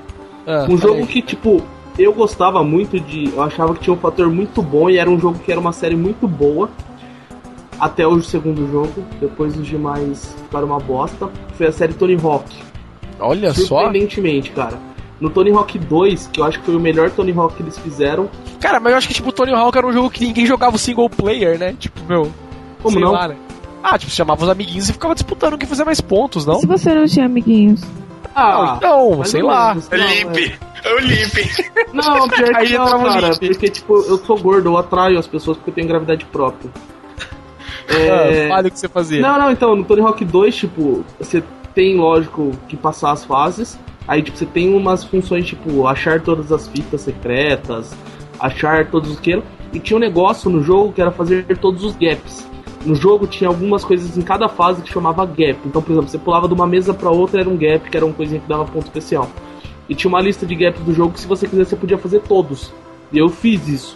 [0.46, 1.06] Ah, Um jogo aí.
[1.08, 1.62] que, tipo,
[1.98, 3.32] eu gostava muito de.
[3.34, 5.72] Eu achava que tinha um fator muito bom e era um jogo que era uma
[5.72, 6.70] série muito boa.
[7.80, 9.04] Até o segundo jogo.
[9.20, 11.30] Depois os demais ficaram uma bosta.
[11.58, 12.54] Foi a série Tony Hawk.
[13.20, 13.80] Olha só.
[13.82, 14.78] Surpreendentemente, cara.
[15.20, 17.78] No Tony Hawk 2, que eu acho que foi o melhor Tony Hawk que eles
[17.78, 18.30] fizeram.
[18.60, 20.80] Cara, mas eu acho que tipo, Tony Hawk era um jogo que ninguém jogava o
[20.80, 21.74] single player, né?
[21.80, 22.32] Tipo, meu.
[22.82, 23.12] Como sei não?
[23.14, 23.36] lá, né?
[23.82, 26.60] Ah, tipo, você chamava os amiguinhos e ficava disputando quem fazer mais pontos, não?
[26.60, 27.82] Se você não tinha amiguinhos.
[28.36, 29.70] Ah, Não, mais sei lá.
[29.70, 29.90] menos.
[29.92, 30.38] É Não, Limp.
[30.84, 31.96] É o.
[31.96, 33.30] Não, pior Aí que não, o cara.
[33.30, 33.40] Limp.
[33.40, 36.70] Porque, tipo, eu sou gordo, eu atraio as pessoas porque eu tenho gravidade própria.
[37.88, 38.48] É...
[38.48, 39.22] Ah, fale o que você fazia.
[39.22, 41.44] Não, não, então, no Tony Hawk 2, tipo, você
[41.76, 43.78] tem, lógico, que passar as fases.
[44.08, 47.96] Aí, tipo, você tem umas funções, tipo, achar todas as fitas secretas,
[48.40, 49.42] achar todos os que.
[49.74, 52.48] E tinha um negócio no jogo que era fazer todos os gaps.
[52.86, 55.58] No jogo tinha algumas coisas em cada fase que chamava gap.
[55.66, 58.06] Então, por exemplo, você pulava de uma mesa pra outra, era um gap, que era
[58.06, 59.28] uma coisinha que dava ponto especial.
[59.90, 62.22] E tinha uma lista de gaps do jogo que, se você quiser, você podia fazer
[62.22, 62.72] todos.
[63.12, 63.96] E eu fiz isso.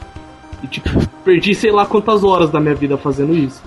[0.64, 0.90] E, tipo,
[1.24, 3.62] perdi sei lá quantas horas da minha vida fazendo isso.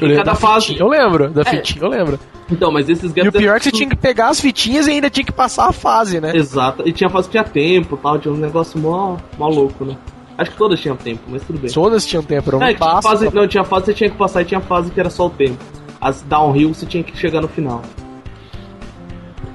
[0.00, 0.66] Porque Eu lembro cada da fase.
[0.66, 1.44] fitinha, Eu lembro, da É.
[1.44, 2.20] fitinha, eu lembro.
[2.50, 3.28] Então, mas esses E gaps.
[3.34, 5.68] o pior é que você tinha que pegar as fitinhas e ainda tinha que passar
[5.68, 6.32] a fase, né?
[6.36, 6.82] Exato.
[6.86, 9.96] E tinha fase que tinha tempo e tal, tinha um negócio mó, mó louco, né?
[10.38, 11.70] Acho que todas tinham tempo, mas tudo bem.
[11.72, 13.08] Todas tinham tempo, era um É, passo.
[13.08, 15.26] fase, não, tinha fase que você tinha que passar e tinha fase que era só
[15.26, 15.56] o tempo.
[16.00, 17.80] as downhill você tinha que chegar no final.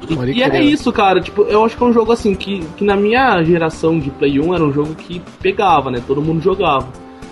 [0.09, 0.63] E, e era crer.
[0.63, 1.21] isso, cara.
[1.21, 4.39] Tipo, eu acho que é um jogo assim que, que na minha geração de Play
[4.39, 6.01] 1 era um jogo que pegava, né?
[6.05, 6.87] Todo mundo jogava.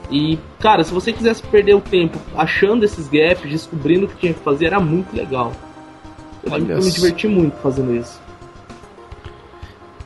[0.09, 4.33] E, cara, se você quisesse perder o tempo achando esses gaps, descobrindo o que tinha
[4.33, 5.51] que fazer, era muito legal.
[6.43, 8.19] Eu lembro que eu Olha me diverti muito fazendo isso.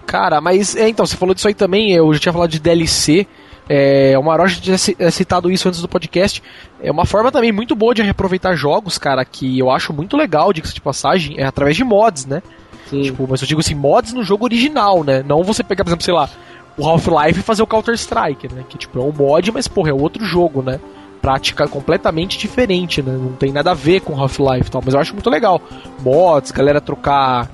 [0.06, 3.26] Cara, mas é, então, você falou disso aí também, eu já tinha falado de DLC.
[3.68, 6.44] É, o Maroja tinha é, citado isso antes do podcast.
[6.82, 10.52] É uma forma também muito boa de reaproveitar jogos, cara, que eu acho muito legal,
[10.52, 12.44] diga-se de passagem, é através de mods, né?
[12.90, 13.02] Sim.
[13.02, 15.24] Tipo, mas eu digo assim, mods no jogo original, né?
[15.24, 16.30] Não você pegar, por exemplo, sei lá,
[16.78, 18.64] o Half-Life e fazer o Counter-Strike, né?
[18.68, 20.80] Que tipo, é um mod, mas porra, é outro jogo, né?
[21.22, 23.12] Prática completamente diferente, né?
[23.12, 25.62] Não tem nada a ver com Half-Life e tal, mas eu acho muito legal.
[26.02, 27.50] Mods, galera trocar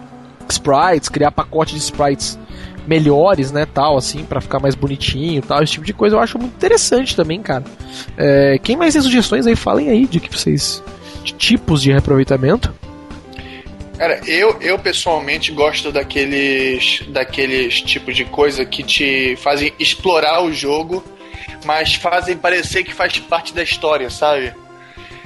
[0.50, 2.40] sprites, criar pacote de sprites
[2.88, 6.40] melhores, né, tal, assim, pra ficar mais bonitinho, tal, esse tipo de coisa eu acho
[6.40, 7.64] muito interessante também, cara.
[8.18, 10.82] É, quem mais tem sugestões aí, falem aí de que vocês
[11.24, 12.74] de tipos de reaproveitamento.
[14.00, 20.54] Cara, eu, eu pessoalmente gosto daqueles, daqueles tipos de coisa que te fazem explorar o
[20.54, 21.04] jogo,
[21.66, 24.54] mas fazem parecer que faz parte da história, sabe?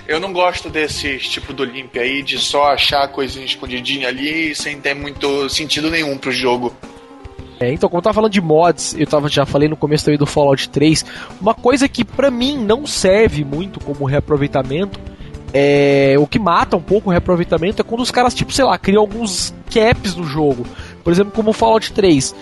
[0.08, 4.82] Eu não gosto desses tipo do Olympia aí, de só achar coisinha escondidinha ali sem
[4.82, 6.76] ter muito sentido nenhum pro jogo.
[7.60, 10.18] É, então, como eu tava falando de mods, eu tava, já falei no começo também
[10.18, 11.06] do Fallout 3,
[11.40, 15.00] uma coisa que pra mim não serve muito como reaproveitamento,
[15.54, 18.78] é, o que mata um pouco o reaproveitamento é quando os caras, tipo, sei lá,
[18.78, 20.66] criam alguns caps no jogo.
[21.04, 22.34] Por exemplo, como o Fallout 3.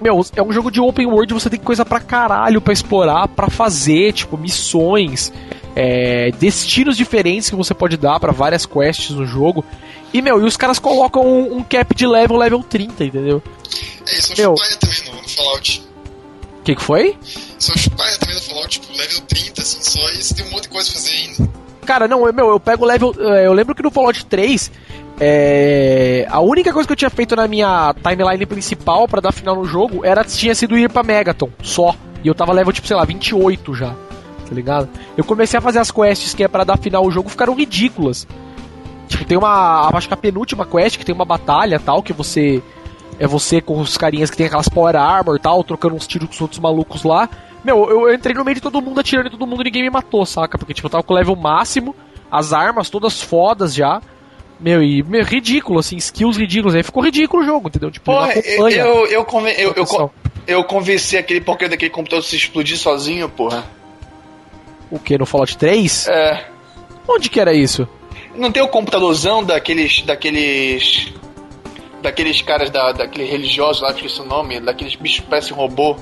[0.00, 3.50] Meu, é um jogo de open world, você tem coisa pra caralho pra explorar, pra
[3.50, 5.32] fazer, tipo, missões,
[5.74, 9.64] é, destinos diferentes que você pode dar pra várias quests no jogo.
[10.12, 13.42] E, meu, e os caras colocam um, um cap de level, level 30, entendeu?
[14.08, 14.50] É, isso Meu.
[14.50, 15.82] eu acho paia também no, no Fallout.
[16.58, 17.16] O que, que foi?
[17.58, 20.62] Isso paia também no Fallout, tipo, level 30, assim, só, e você tem um monte
[20.62, 21.65] de coisa pra fazer ainda.
[21.86, 23.14] Cara, não, eu- meu, eu pego o level.
[23.18, 24.70] eh, Eu lembro que no Fallout 3,
[25.20, 29.54] é, a única coisa que eu tinha feito na minha timeline principal pra dar final
[29.56, 31.94] no jogo era tinha sido ir pra Megaton, só.
[32.22, 33.90] E eu tava level, tipo, sei lá, 28 já.
[33.90, 34.88] Tá ligado?
[35.16, 38.26] Eu comecei a fazer as quests que é pra dar final ao jogo, ficaram ridículas.
[39.08, 39.88] Tipo, tem uma.
[39.92, 42.62] Acho que a penúltima quest, que tem uma batalha tal, que você.
[43.18, 46.28] É você com os carinhas que tem aquelas Power Armor e tal, trocando uns tiros
[46.28, 47.28] com os outros malucos lá.
[47.66, 49.82] Meu, eu, eu entrei no meio de todo mundo atirando em todo mundo e ninguém
[49.82, 50.56] me matou, saca?
[50.56, 51.96] Porque, tipo, eu tava com o level máximo,
[52.30, 54.00] as armas todas fodas já.
[54.60, 56.76] Meu, e meu, ridículo, assim, skills ridículos.
[56.76, 57.90] Aí ficou ridículo o jogo, entendeu?
[57.90, 60.10] Tipo, Porra, eu, eu, eu, conven- eu, eu,
[60.46, 63.64] eu convenci aquele porquê daquele computador se explodir sozinho, porra.
[64.88, 65.18] O que?
[65.18, 66.06] No Fallout 3?
[66.06, 66.46] É.
[67.08, 67.88] Onde que era isso?
[68.36, 70.02] Não tem o computadorzão daqueles.
[70.02, 71.12] daqueles.
[72.00, 75.96] daqueles caras da, daquele religioso lá, esqueci o nome, daqueles bichos que parecem robô.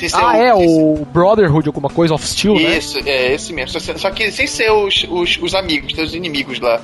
[0.00, 2.78] Sem ser Ah, o- é, o Brotherhood, alguma coisa, of Steel, né?
[2.78, 3.78] Isso, é esse mesmo.
[3.78, 6.80] Só, só que sem ser os, os, os amigos, tem os inimigos lá.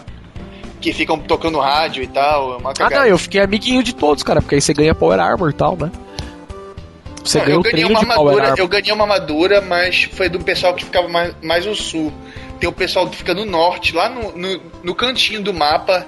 [0.83, 2.53] Que ficam tocando rádio e tal.
[2.53, 5.19] é Uma Ah, não, eu fiquei amiguinho de todos, cara, porque aí você ganha Power
[5.19, 5.91] Armor e tal, né?
[7.25, 10.75] Você Não, ganha eu ganhei uma armadura, eu ganhei uma armadura, mas foi do pessoal
[10.75, 12.13] que ficava mais, mais no sul.
[12.61, 16.07] Tem o pessoal que fica no norte, lá no, no, no cantinho do mapa,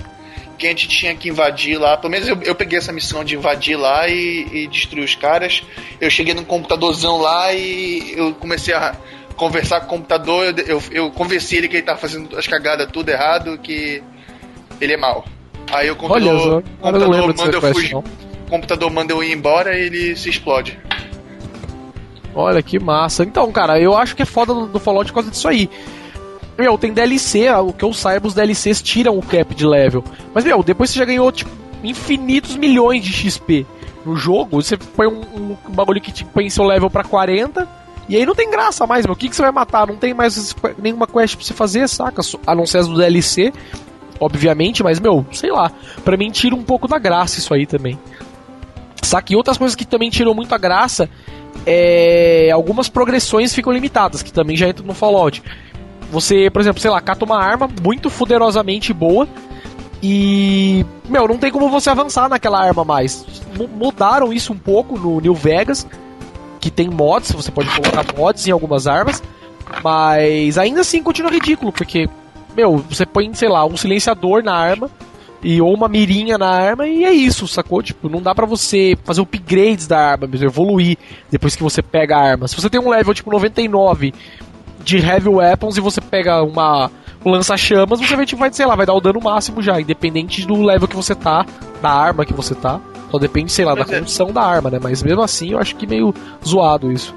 [0.59, 1.97] que a gente tinha que invadir lá.
[1.97, 5.63] Pelo menos eu, eu peguei essa missão de invadir lá e, e destruir os caras.
[6.01, 8.95] Eu cheguei num computadorzão lá e eu comecei a
[9.37, 10.47] conversar com o computador.
[10.59, 14.03] Eu, eu, eu convenci ele que ele tava fazendo as cagadas tudo errado, que
[14.81, 15.25] ele é mau.
[15.71, 17.93] Aí Olha computador, só, o eu computador manda eu fugir.
[17.93, 18.01] não.
[18.01, 20.79] O computador manda eu ir embora e ele se explode.
[22.35, 23.23] Olha que massa.
[23.25, 25.69] Então, cara, eu acho que é foda do, do Fallout por causa disso aí.
[26.59, 30.03] Meu, tem DLC, o que eu saiba, os DLCs tiram o cap de level.
[30.35, 31.51] Mas, meu, depois você já ganhou, tipo,
[31.85, 33.65] infinitos milhões de XP
[34.05, 34.61] no jogo.
[34.61, 37.69] Você põe um, um bagulho que te põe seu level pra 40.
[38.09, 39.13] E aí não tem graça mais, meu.
[39.13, 39.87] O que, que você vai matar?
[39.87, 42.23] Não tem mais nenhuma quest pra você fazer, saca?
[42.45, 43.53] A não ser as do DLC,
[44.19, 45.71] obviamente, mas, meu, sei lá.
[46.05, 47.97] Pra mim tira um pouco da graça isso aí também.
[49.01, 49.33] Saca?
[49.33, 51.09] E outras coisas que também tiram muito a graça
[51.67, 55.43] é, algumas progressões ficam limitadas, que também já entram no Fallout.
[56.11, 59.29] Você, por exemplo, sei lá, cata uma arma muito fuderosamente boa
[60.03, 63.27] e, meu, não tem como você avançar naquela arma mais.
[63.59, 65.87] M- mudaram isso um pouco no New Vegas,
[66.61, 69.23] que tem mods, você pode colocar mods em algumas armas,
[69.83, 72.09] mas ainda assim continua ridículo, porque,
[72.57, 74.91] meu, você põe, sei lá, um silenciador na arma
[75.43, 77.81] e ou uma mirinha na arma e é isso, sacou?
[77.83, 80.97] Tipo, não dá pra você fazer upgrades da arma, mesmo, evoluir
[81.31, 82.49] depois que você pega a arma.
[82.49, 84.13] Se você tem um level tipo 99
[84.83, 86.91] de heavy weapons e você pega uma
[87.25, 90.47] um lança-chamas, você vai, tipo, vai, sei lá, vai dar o dano máximo já, independente
[90.47, 91.45] do level que você tá,
[91.83, 92.81] da arma que você tá.
[93.11, 93.99] Só depende, sei lá, Pois da é.
[93.99, 94.79] condição da arma, né?
[94.81, 96.15] Mas mesmo assim, eu acho que meio
[96.47, 97.15] zoado isso.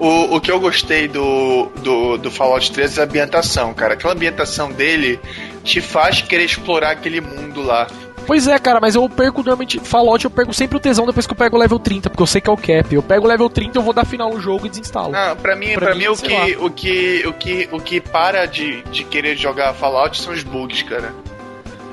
[0.00, 3.94] O, o que eu gostei do, do, do Fallout 3 é a ambientação, cara.
[3.94, 5.20] Aquela ambientação dele
[5.62, 7.86] te faz querer explorar aquele mundo lá.
[8.26, 9.80] Pois é, cara, mas eu perco normalmente.
[9.80, 12.26] Fallout eu perco sempre o tesão depois que eu pego o level 30, porque eu
[12.26, 12.94] sei que é o cap.
[12.94, 15.14] Eu pego o level 30, eu vou dar final no jogo e desinstalo.
[15.14, 18.00] Ah, pra mim, pra, Pra mim, mim, o, que, o, que, o, que, o que
[18.00, 21.12] para de, de querer jogar Fallout são os bugs, cara.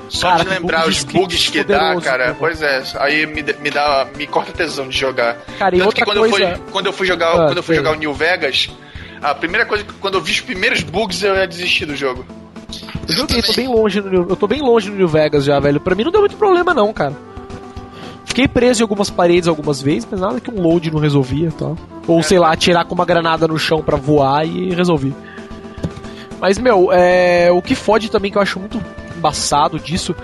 [0.08, 2.28] Só Cara, de lembrar bug os bugs que dá, cara.
[2.28, 2.36] né?
[2.38, 4.08] Pois é, aí me, me dá.
[4.16, 5.36] me corta tesão de jogar.
[5.58, 6.44] Cara, e Tanto outra que quando, coisa.
[6.50, 7.84] eu fui, quando eu fui jogar, Ah, quando eu fui sei.
[7.84, 8.70] jogar o New Vegas,
[9.22, 12.26] a primeira coisa que quando eu vi os primeiros bugs eu ia desistir do jogo.
[13.08, 15.58] Eu joguei, tô bem longe no New, eu tô bem longe no New Vegas já,
[15.58, 15.80] velho.
[15.80, 17.14] Pra mim não deu muito problema não, cara.
[18.24, 21.76] Fiquei preso em algumas paredes algumas vezes, mas nada que um load não resolvia tal.
[22.06, 25.14] Ou sei lá, atirar com uma granada no chão pra voar e resolvi.
[26.40, 28.80] Mas, meu, é, o que fode também que eu acho muito
[29.16, 30.14] embaçado disso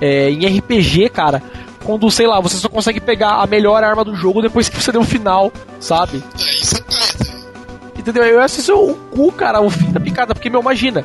[0.00, 1.42] é em RPG, cara.
[1.84, 4.90] Quando, sei lá, você só consegue pegar a melhor arma do jogo depois que você
[4.90, 6.22] deu o final, sabe?
[6.38, 7.98] É, isso é.
[7.98, 8.24] Entendeu?
[8.24, 10.34] Eu acho isso o cu, cara, o fim da picada.
[10.34, 11.04] Porque, meu, imagina,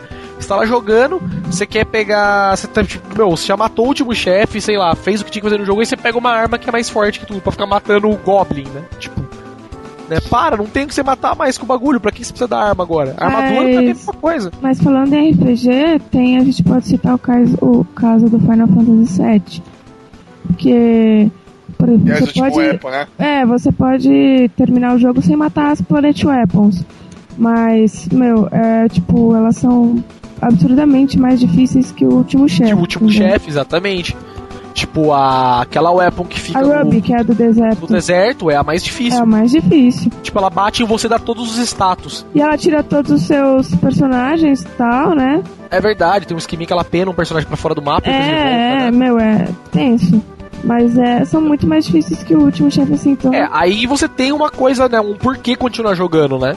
[0.52, 2.56] tá lá jogando, você quer pegar.
[2.56, 5.32] Você tá, tipo, meu, você já matou o último chefe, sei lá, fez o que
[5.32, 7.26] tinha que fazer no jogo, e você pega uma arma que é mais forte que
[7.26, 8.84] tudo, pra ficar matando o Goblin, né?
[9.00, 9.22] Tipo.
[10.10, 10.18] Né?
[10.30, 11.98] Para, não tem que você matar mais com o bagulho.
[12.02, 13.16] Pra que você precisa da arma agora?
[13.18, 14.52] A armadura Mas- dentro uma coisa.
[14.62, 18.68] Mas falando em RPG, tem, a gente pode citar o caso, o caso do Final
[18.68, 19.64] Fantasy VII.
[20.48, 21.32] Porque,
[21.78, 22.58] por exemplo, as você pode.
[22.58, 23.08] weapon, né?
[23.18, 26.84] É, você pode terminar o jogo sem matar as Planet Weapons.
[27.38, 30.04] Mas, meu, é tipo, elas são
[30.42, 32.70] absurdamente mais difíceis que o último chefe.
[32.70, 34.16] Que o último chefe, exatamente.
[34.74, 38.50] Tipo, a, aquela weapon que fica A no, Ruby, que é do deserto, no deserto
[38.50, 39.20] é a mais é difícil.
[39.22, 40.10] a mais difícil.
[40.24, 42.26] Tipo, ela bate em você dá todos os status.
[42.34, 45.44] E ela tira todos os seus personagens e tal, né?
[45.70, 48.12] É verdade, tem um esqueminha que ela pena um personagem pra fora do mapa e
[48.12, 48.92] depois ele É, volta, é, né?
[48.92, 50.24] meu, é tenso.
[50.64, 53.34] Mas é, são muito mais difíceis que o último chefe, assim, então.
[53.34, 55.00] É, aí você tem uma coisa, né?
[55.02, 56.56] Um porquê continuar jogando, né?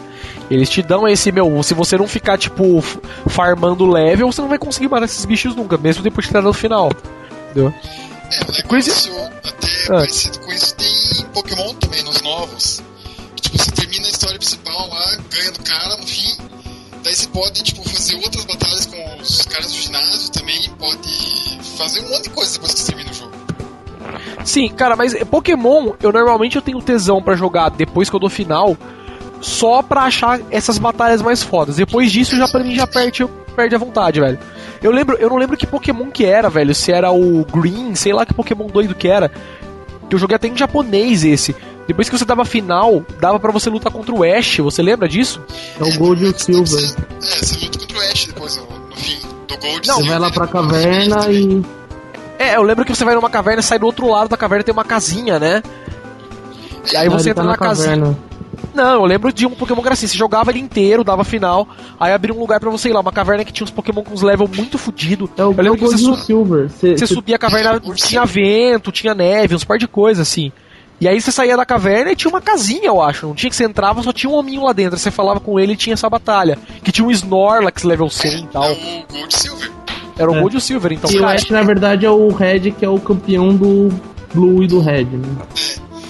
[0.51, 2.83] Eles te dão esse, meu, se você não ficar, tipo,
[3.27, 6.53] farmando level, você não vai conseguir matar esses bichos nunca, mesmo depois de estar no
[6.53, 6.91] final.
[7.51, 7.73] Entendeu?
[8.59, 9.99] É, Coisa- negócio até Ah.
[9.99, 10.89] parecido com isso tem
[11.21, 12.83] em Pokémon também, nos novos.
[13.37, 16.37] Que, tipo, você termina a história principal lá, ganha do cara no fim.
[17.03, 20.71] Daí você pode, tipo, fazer outras batalhas com os caras do ginásio também.
[20.79, 23.24] Pode fazer um monte de coisa depois que você termina o jogo.
[24.45, 28.31] Sim, cara, mas Pokémon, eu normalmente eu tenho tesão pra jogar depois que eu dou
[28.31, 28.77] final,
[29.41, 31.77] só pra achar essas batalhas mais fodas.
[31.77, 34.39] Depois disso, já pra mim já perde, perde a vontade, velho.
[34.83, 36.75] Eu lembro, eu não lembro que Pokémon que era, velho.
[36.75, 39.31] Se era o Green, sei lá que Pokémon doido que era.
[40.09, 41.57] Que eu joguei até em japonês esse.
[41.87, 44.59] Depois que você dava final, dava pra você lutar contra o Ash.
[44.59, 45.41] Você lembra disso?
[45.79, 46.65] É o Gold e o Silver.
[46.65, 49.19] Você, é, você luta contra o Ash depois, no, fim.
[49.49, 51.63] Do Gold Não, Você Silver, vai lá pra caverna e.
[52.39, 54.73] É, eu lembro que você vai numa caverna, sai do outro lado da caverna tem
[54.73, 55.63] uma casinha, né?
[56.93, 57.89] E aí Ah, você ele entra tá na, casinha.
[57.97, 58.19] caverna.
[58.75, 61.69] Não, eu lembro de um Pokémon que era assim, você jogava ele inteiro, dava final,
[61.99, 64.13] aí abria um lugar pra você ir lá, uma caverna que tinha uns Pokémon com
[64.13, 65.31] uns level muito fudido.
[65.37, 66.69] É o Eu lembro que Gold você, e o su- Silver.
[66.71, 70.51] Você, você você- subia a caverna, tinha vento, tinha neve, uns par de coisas assim.
[71.01, 73.27] E aí você saía da caverna e tinha uma casinha, eu acho.
[73.27, 74.99] Não tinha que você entrava, só tinha um hominho lá dentro.
[74.99, 76.59] Você falava com ele e tinha essa batalha.
[76.83, 78.65] Que tinha um Snorlax level 100 e tal.
[78.65, 79.71] É o Gold Silver.
[80.19, 80.41] Era o É.
[80.41, 81.35] Gold e o Silver, então, E o cara.
[81.35, 83.89] Ash, na verdade, é o Red, que é o campeão do
[84.33, 85.29] Blue e do Red, né?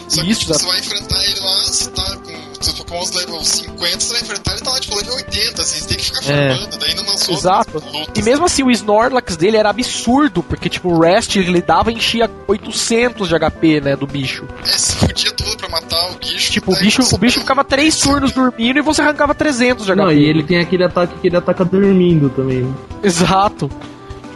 [0.08, 3.44] Só que Isso, tipo, você vai enfrentar ele lá, você tá com seus Pokémon level
[3.44, 6.30] 50, você vai enfrentar ele tá lá tipo level 80, assim, você tem que ficar
[6.30, 6.54] É.
[6.54, 7.72] farmando, daí não lançou Exato.
[7.74, 8.06] lutas.
[8.14, 11.94] E mesmo assim, o Snorlax dele era absurdo, porque, tipo, o Rest ele dava e
[11.96, 14.44] enchia 800 de HP, né, do bicho.
[14.62, 16.52] É, se fudia todo pra matar o bicho.
[16.52, 19.96] Tipo, o bicho, o bicho ficava 3 turnos dormindo e você arrancava 300 de HP.
[20.02, 22.72] Não, e ele tem aquele ataque que ele ataca dormindo também.
[23.02, 23.70] Exato.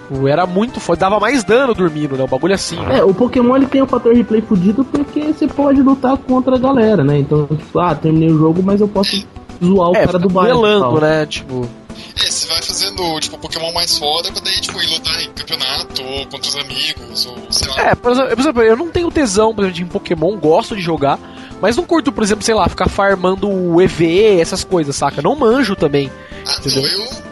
[0.08, 2.24] Tipo, Era muito foda, dava mais dano dormindo, né?
[2.24, 2.78] Um bagulho assim.
[2.86, 6.58] É, o Pokémon ele tem o fator replay fudido porque você pode lutar contra a
[6.58, 7.18] galera, né?
[7.18, 9.24] Então, tipo, ah, terminei o jogo, mas eu posso
[9.62, 10.60] zoar o é, cara do bairro.
[10.60, 11.26] duelando, né?
[11.26, 11.68] Tipo.
[12.16, 16.02] É, você vai fazendo, tipo, Pokémon mais foda pra daí, tipo, ir lutar em campeonato,
[16.02, 17.80] ou contra os amigos, ou sei lá.
[17.80, 20.82] É, por exemplo, por exemplo, eu não tenho tesão, por exemplo, em Pokémon, gosto de
[20.82, 21.18] jogar,
[21.60, 25.20] mas não curto, por exemplo, sei lá, ficar farmando o EV, essas coisas, saca?
[25.20, 26.10] Não manjo também.
[26.46, 26.82] Ah, entendeu?
[26.82, 27.28] não, eu.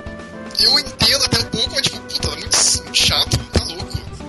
[0.58, 1.15] Eu entendo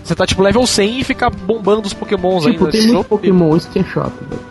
[0.07, 2.71] Você tá tipo level 100 e fica bombando os Pokémons Tipo, ainda.
[2.71, 4.41] tem Não- muito Pokémon, isso que é chato, velho.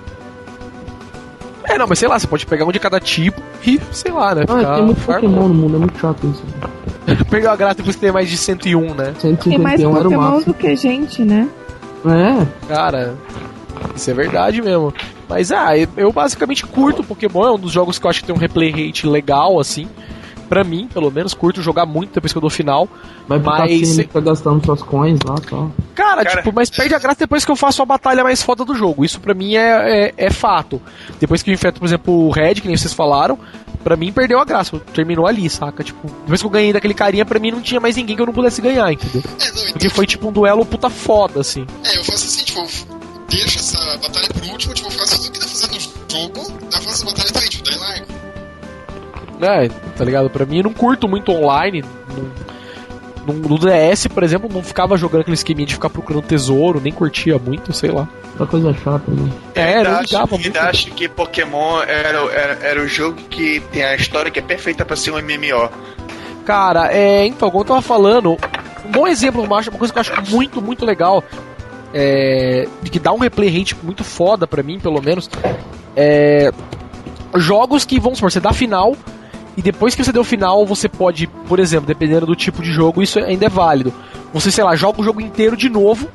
[1.64, 4.35] É, não, mas sei lá, você pode pegar um de cada tipo e, sei lá,
[4.35, 4.45] né?
[4.49, 5.27] Ah, Ficar tem muito farmando.
[5.35, 6.45] Pokémon no mundo, é muito chato isso.
[7.31, 9.14] Pegar a graça que tem mais de 101, né?
[9.21, 11.49] Tem mais 151 era o Pokémon do que gente, né?
[12.05, 13.14] É, Cara,
[13.97, 14.92] isso é verdade mesmo.
[15.29, 18.27] Mas ah, eu- eu basicamente curto Pokémon, é um dos jogos que eu acho que
[18.27, 19.88] tem um replay rate legal, assim.
[20.48, 22.88] Pra mim, pelo menos, curto jogar muito depois que eu dou final.
[23.26, 25.72] vai pro Mas cassino, cê- fica gastando suas coins lá e tal.
[25.94, 28.64] Cara, Cara- tipo, mas perde a graça depois que eu faço a batalha mais foda
[28.64, 29.04] do jogo.
[29.04, 30.80] Isso pra mim é, é, é fato.
[31.18, 33.38] Depois que eu enfrento, por exemplo, o Red, que nem vocês falaram,
[33.82, 34.78] pra mim perdeu a graça.
[34.94, 35.82] Terminou ali, saca?
[35.82, 38.26] Tipo, depois que eu ganhei daquele carinha, pra mim não tinha mais ninguém que eu
[38.26, 39.22] não pudesse ganhar, entendeu?
[39.24, 41.66] É, não, então, Porque foi tipo um duelo puta foda, assim.
[41.85, 42.66] É, eu faço assim, tipo, eu
[43.28, 45.80] deixo essa batalha por último, tipo, eu faço tudo que tá fazendo no
[46.11, 47.95] jogo, eu faço a batalha também, tipo, daí largo.
[49.40, 50.31] É, tá ligado?
[50.31, 51.85] Pra mim eu não curto muito online.
[53.27, 56.92] Não- no DS, por exemplo, não ficava jogando aquele esqueminha de ficar procurando tesouro, nem
[56.92, 58.09] curtia muito, sei lá.
[58.31, 59.31] Outra coisa chata, né?
[59.55, 60.59] É, ainda acho, ligava ainda muito.
[60.59, 64.85] acho que Pokémon era, era, era o jogo que tem a história que é perfeita
[64.85, 65.68] pra ser um MMO.
[66.44, 68.37] Cara, é, então, como eu tava falando,
[68.85, 71.25] um bom exemplo, eu acho, uma coisa que eu acho muito, muito legal,
[71.92, 75.29] é, de que dá um replay rate muito foda pra mim, pelo menos,
[75.96, 76.53] é
[77.35, 78.96] jogos que, vamos supor, você dá final,
[79.57, 83.03] e depois que você deu final, você pode, por exemplo, dependendo do tipo de jogo,
[83.03, 83.92] isso ainda é válido.
[84.33, 86.09] Você, sei lá, joga o jogo inteiro de novo,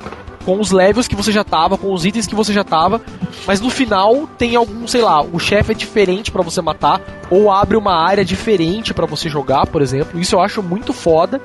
[0.44, 3.00] com os levels que você já tava, com os itens que você já tava,
[3.46, 7.00] mas no final tem algum, sei lá, o chefe é diferente pra você matar,
[7.30, 10.20] ou abre uma área diferente pra você jogar, por exemplo.
[10.20, 11.40] Isso eu acho muito foda,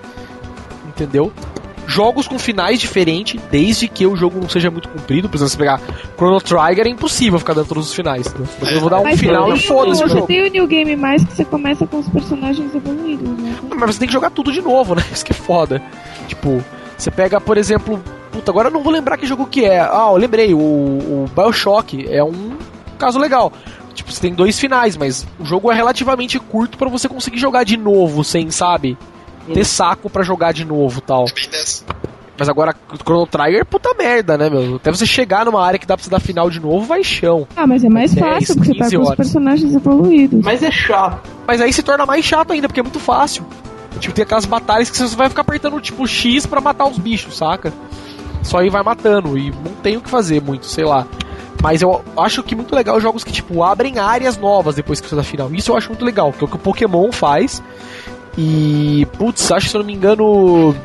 [0.87, 1.31] entendeu?
[1.89, 5.29] Jogos com finais diferentes, desde que o jogo não seja muito comprido.
[5.29, 5.81] Por exemplo, se pegar
[6.17, 8.27] Chrono Trigger, é impossível ficar dando todos os finais.
[8.27, 8.75] entendeu?
[8.75, 10.27] Eu vou dar um Mas final e foda-se o jogo.
[10.27, 13.55] tem o New Game Mais que você começa com os personagens evoluídos, né?
[13.73, 15.03] Mas você tem que jogar tudo de novo, né?
[15.13, 15.81] Isso que é foda.
[16.27, 16.61] Tipo,
[16.97, 18.03] você pega, por exemplo.
[18.33, 19.79] Puta, agora eu não vou lembrar que jogo que é.
[19.79, 22.57] Ah, eu lembrei, o, o Bioshock é um
[22.99, 23.51] caso legal.
[23.93, 27.63] Tipo, você tem dois finais, mas o jogo é relativamente curto pra você conseguir jogar
[27.63, 28.95] de novo, sem, sabe?
[29.53, 31.25] Ter saco pra jogar de novo tal.
[31.27, 31.83] É bem dessa.
[32.39, 34.75] Mas agora, Chrono Trigger, puta merda, né, meu?
[34.75, 37.47] Até você chegar numa área que dá pra você dar final de novo, vai chão.
[37.55, 40.41] Ah, mas é mais 10, fácil, porque você tá 15 com os personagens evoluídos.
[40.43, 41.27] Mas é chato.
[41.47, 43.43] Mas aí se torna mais chato ainda, porque é muito fácil.
[43.99, 46.99] Tipo, tem aquelas batalhas que você só vai ficar apertando, tipo, X pra matar os
[46.99, 47.73] bichos, saca?
[48.43, 51.07] Só aí vai matando, e não tem o que fazer muito, sei lá.
[51.61, 55.15] Mas eu acho que muito legal jogos que, tipo, abrem áreas novas depois que você
[55.15, 55.51] dá final.
[55.53, 57.63] Isso eu acho muito legal, que é o que o Pokémon faz.
[58.37, 60.75] E, putz, acho que se eu não me engano.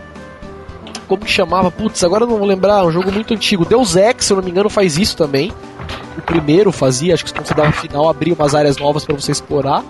[1.07, 1.71] Como que chamava?
[1.71, 3.67] Putz, agora eu não vou lembrar, é um jogo muito antigo.
[3.67, 5.53] Deus Ex, se eu não me engano, faz isso também.
[6.17, 9.33] O primeiro fazia, acho que quando você dava final, abria umas áreas novas pra você
[9.33, 9.85] explorar.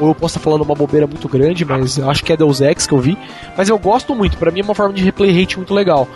[0.00, 2.86] Ou eu posso estar falando uma bobeira muito grande, mas acho que é Deus Ex
[2.86, 3.18] que eu vi.
[3.56, 6.08] Mas eu gosto muito, pra mim é uma forma de replay rate muito legal.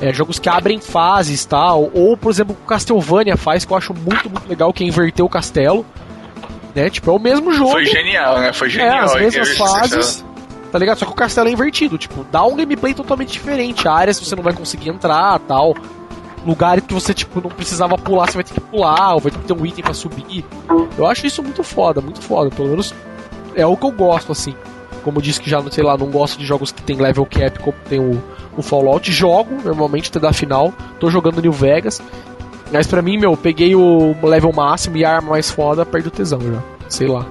[0.00, 3.94] É, jogos que abrem fases tal, ou por exemplo o Castlevania faz, que eu acho
[3.94, 5.86] muito, muito legal, que é inverter o castelo.
[6.76, 6.90] Né?
[6.90, 7.70] Tipo, é o mesmo jogo.
[7.72, 8.52] Foi genial, né?
[8.52, 9.04] Foi É, genial.
[9.04, 10.24] as Eu- mesmas fases,
[10.70, 10.98] tá ligado?
[10.98, 13.88] Só que o castelo é invertido, tipo, dá um gameplay totalmente diferente.
[13.88, 15.74] Áreas que você não vai conseguir entrar, tal.
[16.44, 19.38] Lugares que você, tipo, não precisava pular, você vai ter que pular, ou vai ter
[19.38, 20.44] que ter um item pra subir.
[20.98, 22.50] Eu acho isso muito foda, muito foda.
[22.50, 22.94] Pelo menos
[23.54, 24.54] é o que eu gosto, assim.
[25.02, 27.58] Como eu disse que já, sei lá, não gosto de jogos que tem level cap,
[27.60, 28.22] como tem o,
[28.56, 29.10] o Fallout.
[29.10, 30.72] Jogo, normalmente, até da final.
[31.00, 32.02] Tô jogando New Vegas.
[32.72, 36.10] Mas pra mim, meu, peguei o level máximo e a arma mais foda, perde o
[36.10, 36.62] tesão já.
[36.88, 37.26] Sei lá.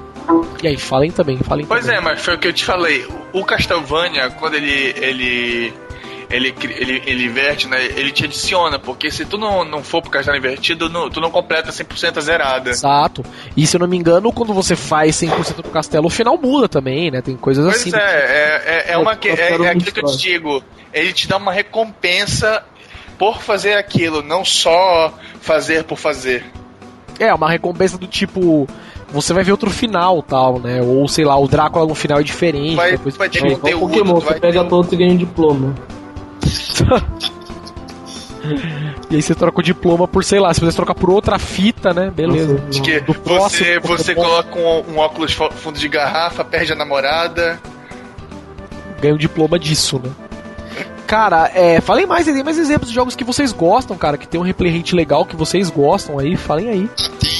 [0.64, 1.98] E aí, falem também, falem Pois também.
[1.98, 3.06] é, mas foi o que eu te falei.
[3.34, 4.94] O Castlevania, quando ele.
[4.98, 5.74] ele.
[6.28, 7.86] Ele, ele, ele inverte, né?
[7.86, 11.30] Ele te adiciona, porque se tu não, não for pro castelo invertido, não- tu não
[11.30, 12.72] completa 100% a zerada.
[12.72, 13.24] Exato.
[13.56, 16.68] E se eu não me engano, quando você faz 100% do castelo, o final muda
[16.68, 17.22] também, né?
[17.22, 17.96] Tem coisas Pois assim.
[17.96, 20.64] é, é, é, é uma Eu é, quero é muito aquilo que eu te digo.
[20.92, 22.64] Ele te dá uma recompensa
[23.18, 26.46] por fazer aquilo, não só fazer por fazer.
[27.20, 28.68] É, uma recompensa do tipo.
[29.12, 30.82] Você vai ver outro final tal, né?
[30.82, 32.76] Ou sei lá, o Drácula no final é diferente.
[32.76, 35.18] Vai- depois vai ter igual conteúdo, Pokémon, vai você pega ter- todos e ganha um
[35.18, 35.76] diploma.
[39.10, 41.94] E aí você troca o diploma por, sei lá, se você trocar por outra fita,
[41.94, 42.12] né?
[42.16, 42.64] Beleza.
[42.70, 46.76] Acho que Do próximo você, você coloca um, um óculos fundo de garrafa, perde a
[46.76, 47.60] namorada.
[49.02, 50.12] Ganha um diploma disso, né?
[51.08, 54.40] Cara, é, falem mais, tem mais exemplos de jogos que vocês gostam, cara, que tem
[54.40, 56.90] um replay rate legal que vocês gostam aí, falem aí.
[57.20, 57.38] Tem.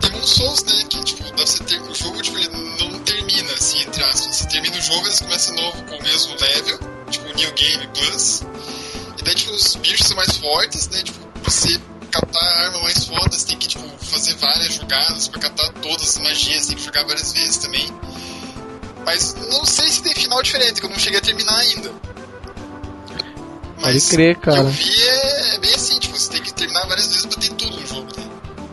[0.00, 0.84] Tem um Souls, né?
[0.88, 4.36] Que, tipo, dá você ter, o jogo, tipo, não termina, assim, entre aspas.
[4.36, 6.78] Você termina o jogo, eles começam de novo com o mesmo level,
[7.10, 8.42] tipo, New Game Plus.
[9.18, 11.02] E daí, tipo, os bichos são mais fortes, né?
[11.02, 15.40] Tipo, você captar a arma mais foda, você tem que, tipo, fazer várias jogadas pra
[15.40, 17.92] captar todas as magias, tem que jogar várias vezes também.
[19.04, 21.92] Mas não sei se tem final diferente, que eu não cheguei a terminar ainda.
[23.86, 24.58] Pode crer, o que cara.
[24.58, 27.50] eu vi é, é bem assim, tipo, você tem que terminar várias vezes pra ter
[27.50, 28.24] tudo no jogo, né?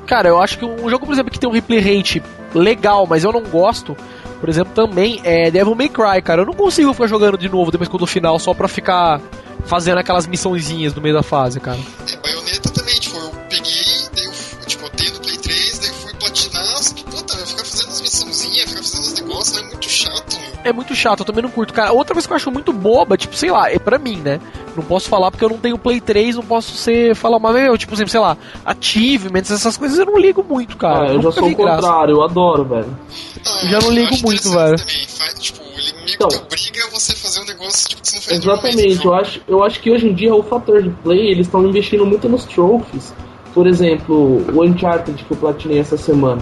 [0.05, 2.21] Cara, eu acho que um jogo, por exemplo, que tem um replay rate
[2.53, 3.95] legal, mas eu não gosto,
[4.39, 6.41] por exemplo, também é Devil May Cry, cara.
[6.41, 9.21] Eu não consigo ficar jogando de novo depois que eu dou final só pra ficar
[9.65, 11.79] fazendo aquelas missõezinhas no meio da fase, cara.
[12.11, 13.83] É, baioneta também, tipo, eu peguei,
[14.13, 17.47] daí eu, tipo, eu tenho no Play 3, daí eu fui platinar, que, puta, eu
[17.47, 20.53] ficar fazendo as missãozinhas, ficar fazendo os negócios, né, é muito chato, meu.
[20.65, 21.73] É muito chato, eu também não curto.
[21.73, 24.39] Cara, outra coisa que eu acho muito boba, tipo, sei lá, é pra mim, né?
[24.75, 27.77] Não posso falar porque eu não tenho Play 3, não posso ser falar uma meu,
[27.77, 31.09] tipo, sei lá, achievements, essas coisas eu não ligo muito, cara.
[31.11, 31.81] Ah, eu já sou o vi graça.
[31.81, 32.97] contrário, eu adoro, velho.
[33.45, 34.77] Não, já não eu ligo muito, velho.
[34.79, 36.27] Faz, tipo, ele meio Então.
[36.27, 39.41] que te obriga a você fazer um negócio tipo, que você não Exatamente, eu acho,
[39.47, 42.45] eu acho que hoje em dia o fator de play, eles estão investindo muito nos
[42.45, 43.13] trophies.
[43.53, 46.41] Por exemplo, o Uncharted que eu platinei essa semana.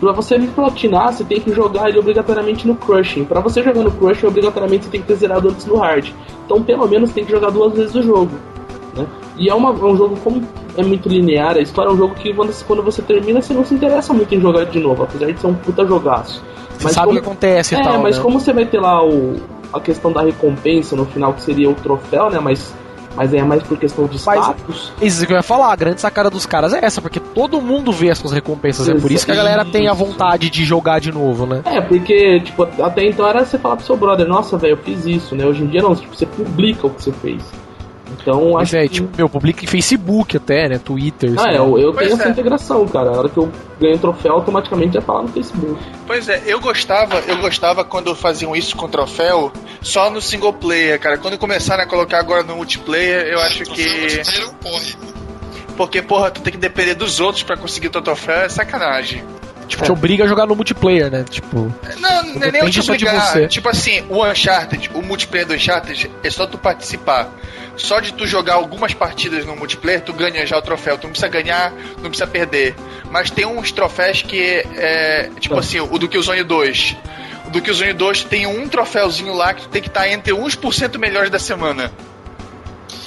[0.00, 3.24] Pra você platinar, você tem que jogar ele obrigatoriamente no Crushing.
[3.24, 6.10] Pra você jogar no Crushing, obrigatoriamente você tem que ter zerado antes no Hard.
[6.48, 8.30] Então, pelo menos, tem que jogar duas vezes o jogo.
[8.96, 9.04] Né?
[9.36, 10.42] E é, uma- é um jogo, como
[10.78, 13.74] é muito linear, a história é um jogo que quando, você termina, você não se
[13.74, 16.42] interessa muito em jogar de novo, apesar de ser um puta jogaço.
[16.78, 18.00] Você sabe o que acontece e É, tal.
[18.00, 18.22] mas né?
[18.22, 19.34] como você vai ter lá o,
[19.74, 22.38] a questão da recompensa no final, que seria o troféu, né?
[22.40, 22.74] Mas,
[23.18, 24.92] mas é mais por questão de Mas- status.
[25.02, 27.90] Isso que eu ia falar, a grande sacada dos caras é essa, porque todo mundo
[27.90, 28.88] vê as suas recompensas.
[28.88, 31.62] É por isso que a galera tem a vontade de jogar de novo, né?
[31.64, 35.04] É, porque, tipo, até então era você falar pro seu brother, nossa, velho, eu fiz
[35.04, 35.44] isso, né?
[35.44, 37.42] Hoje em dia não, tipo, você publica o que você fez.
[38.10, 38.94] Então, Mas acho é, que...
[38.94, 40.78] tipo, meu, publica em Facebook até, né?
[40.78, 41.34] Twitter.
[41.36, 42.30] Ah, sei é, eu, eu tenho essa é.
[42.30, 43.10] integração, cara.
[43.10, 43.50] A hora que eu
[43.80, 45.78] ganho troféu, automaticamente já fala no Facebook.
[46.06, 50.98] Pois é, eu gostava, eu gostava quando faziam isso com troféu só no single player,
[50.98, 51.18] cara.
[51.18, 53.82] Quando começaram a colocar agora no multiplayer, eu acho que.
[53.82, 54.96] Era um porre.
[55.76, 59.22] Porque, porra, tu tem que depender dos outros pra conseguir teu troféu, é sacanagem.
[59.68, 61.24] Tipo, te obriga a jogar no multiplayer, né?
[61.28, 61.72] Tipo.
[62.00, 63.20] Não, não é nem te obrigar.
[63.32, 63.46] você.
[63.46, 67.28] Tipo assim, o Uncharted, o multiplayer do Uncharted, é só tu participar.
[67.76, 70.98] Só de tu jogar algumas partidas no multiplayer, tu ganha já o troféu.
[70.98, 72.74] Tu não precisa ganhar, não precisa perder.
[73.10, 75.30] Mas tem uns troféus que é.
[75.38, 75.60] Tipo Tá.
[75.60, 76.96] assim, o do Killzone 2.
[77.46, 80.54] O do Killzone 2 tem um troféuzinho lá que tu tem que estar entre uns
[80.54, 81.92] por cento melhores da semana.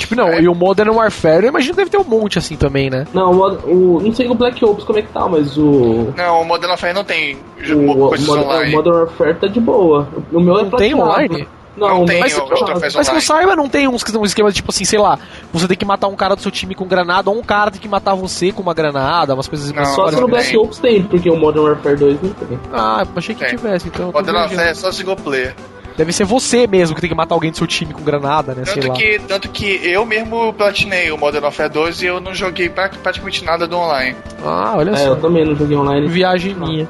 [0.02, 0.42] Tipo, não, É.
[0.42, 3.06] e o Modern Warfare, eu imagino que deve ter um monte assim também, né?
[3.14, 6.14] Não, o, o, não sei o Black Ops como é que tá, mas o.
[6.18, 7.38] Não, o Modern Warfare não tem
[7.70, 8.74] O, o, coisas Mod- online.
[8.74, 10.08] o Modern Warfare tá de boa.
[10.32, 11.10] O meu é Não tem platinado.
[11.10, 11.48] online?
[11.78, 12.30] Não, Não o tem meu é
[12.66, 15.00] troféus Mas que eu saiba, não tem uns que são um esquema tipo assim, sei
[15.00, 15.18] lá,
[15.54, 17.80] você tem que matar um cara do seu time com granada, ou um cara tem
[17.80, 20.60] que matar você com uma granada, umas coisas Não, Só se no Black tem.
[20.60, 22.60] Ops tem, porque o Modern Warfare 2 não tem.
[22.74, 23.56] Ah, achei que Tem.
[23.56, 24.12] tivesse, então.
[24.12, 24.36] Modern.
[24.38, 25.56] Warfare é só single player.
[26.02, 28.66] Deve ser você mesmo que tem que matar alguém do seu time com granada, né?
[28.66, 28.94] sei Tanto lá.
[28.96, 32.90] que, tanto que eu mesmo platinei o Modern Warfare 2 e eu não joguei pra-
[32.90, 34.16] praticamente nada do online.
[34.44, 35.08] Ah, olha É, só.
[35.10, 36.08] eu também não joguei online.
[36.08, 36.90] Viagem minha.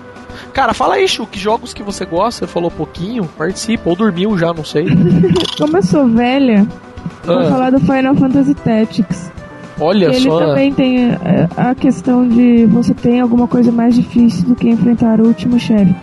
[0.54, 2.46] Cara, fala aí, Chu, que jogos que você gosta?
[2.46, 4.86] Você falou pouquinho, participa, ou dormiu já, não sei.
[5.60, 6.66] Como eu sou velha,
[7.26, 9.30] vou Ah, falar do Final Fantasy Tactics.
[9.78, 10.40] olha ele só.
[10.40, 11.18] também tem é,
[11.58, 15.94] a questão de você tem alguma coisa mais difícil do que enfrentar o último chefe.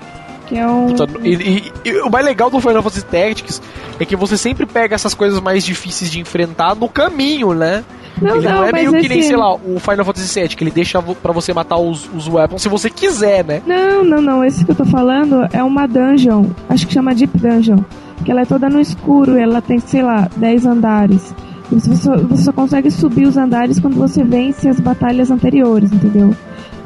[0.48, 0.86] Que é um.
[1.22, 3.60] E, e- e o mais legal do Final Fantasy Tactics
[4.00, 7.84] é que você sempre pega essas coisas mais difíceis de enfrentar no caminho, né?
[8.20, 10.48] Não, ele não, não, é meio que nem, esse- sei lá, o Final Fantasy VII,
[10.48, 13.62] que ele deixa pra você matar os, os weapons se você quiser, né?
[13.66, 14.44] Não, não, não.
[14.44, 16.46] Esse que eu tô falando é uma dungeon.
[16.68, 17.78] Acho que chama Deep Dungeon.
[18.24, 19.38] Que ela é toda no escuro.
[19.38, 21.32] e Ela tem, sei lá, 10 andares.
[21.70, 26.34] Você só, você só consegue subir os andares quando você vence as batalhas anteriores, entendeu?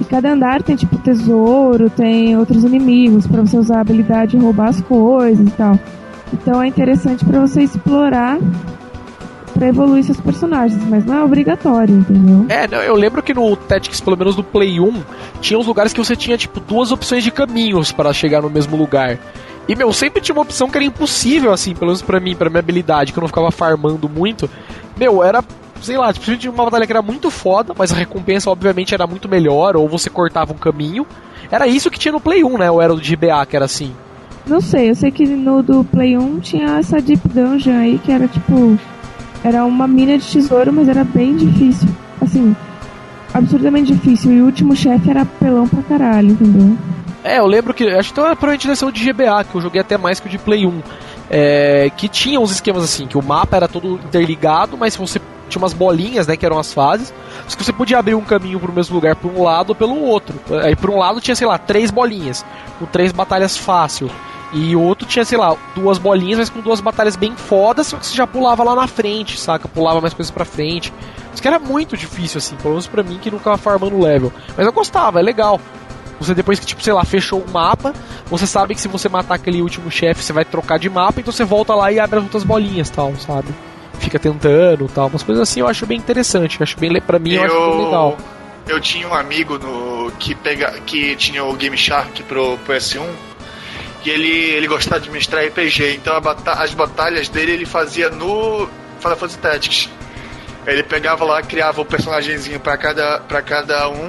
[0.02, 4.36] E cada andar tem, tipo, tesouro, tem outros inimigos pra você usar a habilidade de
[4.36, 5.78] roubar as coisas e tal.
[6.32, 8.40] Então é interessante pra você explorar
[9.54, 12.46] pra evoluir seus personagens, mas não é obrigatório, entendeu?
[12.48, 15.04] É, eu lembro que no Tactics, pelo menos no Play 1,
[15.40, 18.76] tinha uns lugares que você tinha, tipo, duas opções de caminhos para chegar no mesmo
[18.76, 19.20] lugar.
[19.68, 22.50] E, meu, sempre tinha uma opção que era impossível, assim, pelo menos pra mim, pra
[22.50, 24.50] minha habilidade, que eu não ficava farmando muito.
[24.96, 25.44] Meu, era,
[25.82, 29.06] sei lá, tipo, tinha uma batalha que era muito foda, mas a recompensa, obviamente, era
[29.06, 31.06] muito melhor, ou você cortava um caminho.
[31.50, 32.70] Era isso que tinha no Play 1, né?
[32.70, 33.92] Ou era o de GBA, que era assim.
[34.46, 38.10] Não sei, eu sei que no do Play 1 tinha essa Deep Dungeon aí que
[38.10, 38.78] era tipo.
[39.44, 41.88] Era uma mina de tesouro, mas era bem difícil.
[42.20, 42.54] Assim,
[43.34, 44.32] absurdamente difícil.
[44.32, 46.76] E o último chefe era pelão pra caralho, entendeu?
[47.24, 47.84] É, eu lembro que.
[47.88, 50.18] Acho que então era provavelmente deve ser o de GBA, que eu joguei até mais
[50.18, 50.82] que o de Play 1.
[51.30, 55.20] É, que tinha uns esquemas assim, que o mapa era todo interligado, mas você
[55.52, 57.12] tinha umas bolinhas, né, que eram as fases.
[57.46, 60.00] Só que você podia abrir um caminho pro mesmo lugar por um lado ou pelo
[60.02, 60.34] outro.
[60.62, 62.44] Aí por um lado tinha, sei lá, três bolinhas,
[62.78, 64.10] com três batalhas fácil.
[64.52, 67.96] E o outro tinha, sei lá, duas bolinhas, mas com duas batalhas bem fodas, só
[67.96, 69.66] que você já pulava lá na frente, saca?
[69.66, 70.92] Pulava mais coisas pra frente.
[71.32, 74.30] Isso que era muito difícil, assim, pelo menos pra mim que nunca farmando level.
[74.54, 75.58] Mas eu gostava, é legal.
[76.20, 77.94] Você depois que, tipo, sei lá, fechou o mapa,
[78.26, 81.32] você sabe que se você matar aquele último chefe, você vai trocar de mapa, então
[81.32, 83.48] você volta lá e abre as outras bolinhas tal, sabe?
[84.02, 85.08] Fica tentando tal.
[85.08, 86.60] Umas coisas assim eu acho bem interessante.
[86.60, 88.16] Eu acho bem, pra mim, eu, acho bem legal.
[88.68, 93.04] eu tinha um amigo no que pega que tinha o Game Shark pro PS1
[94.04, 98.68] e ele ele gostava de mestrar RPG, então bata- as batalhas dele ele fazia no
[98.98, 99.88] Final Fantasy Tactics.
[100.66, 104.08] Ele pegava lá, criava o um personagemzinho pra cada para cada um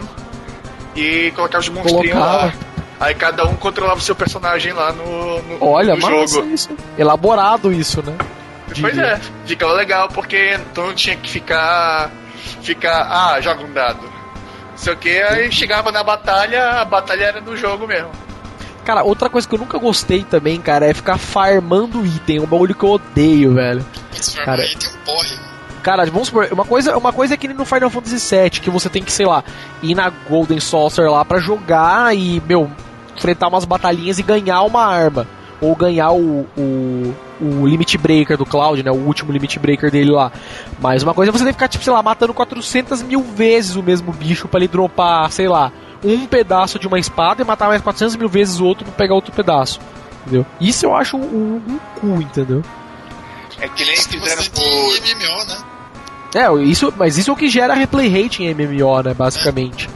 [0.96, 2.46] e colocava os monstrinhos Colocava.
[2.48, 2.54] lá.
[3.00, 6.48] Aí cada um controlava o seu personagem lá no, no, Olha, no massa jogo.
[6.54, 6.70] isso.
[6.98, 8.16] Elaborado isso, né?
[8.80, 12.12] Pois é, ficava legal, porque tu não tinha que ficar.
[12.62, 13.08] Ficar.
[13.10, 14.02] Ah, joga um dado.
[14.04, 18.10] Não sei o que, aí chegava na batalha, a batalha era no jogo mesmo.
[18.84, 22.42] Cara, outra coisa que eu nunca gostei também, cara, é ficar farmando item.
[22.42, 23.86] Um bagulho que eu odeio, velho.
[24.14, 25.54] Esse Cara, aí tem um porre.
[25.82, 28.70] Cara, vamos supor, uma coisa, uma coisa é que nem no Final Fantasy VII, que
[28.70, 29.44] você tem que, sei lá,
[29.82, 32.72] ir na Golden Saucer lá pra jogar e, meu,
[33.16, 35.28] enfrentar umas batalhinhas e ganhar uma arma.
[35.64, 38.92] Ou ganhar o, o, o Limit Breaker do Cloud, né?
[38.92, 40.32] O último Limit Breaker dele lá.
[40.80, 43.76] Mas uma coisa é você tem que ficar, tipo, sei lá, matando 400 mil vezes
[43.76, 45.72] o mesmo bicho pra ele dropar, sei lá,
[46.04, 49.16] um pedaço de uma espada e matar mais 400 mil vezes o outro pra pegar
[49.16, 49.80] outro pedaço.
[50.22, 50.46] Entendeu?
[50.60, 52.62] Isso eu acho um, um cu, entendeu?
[53.60, 55.58] É que nem fizeram em MMO, né?
[56.36, 59.14] É, isso, mas isso é o que gera replay rate em MMO, né?
[59.14, 59.90] Basicamente.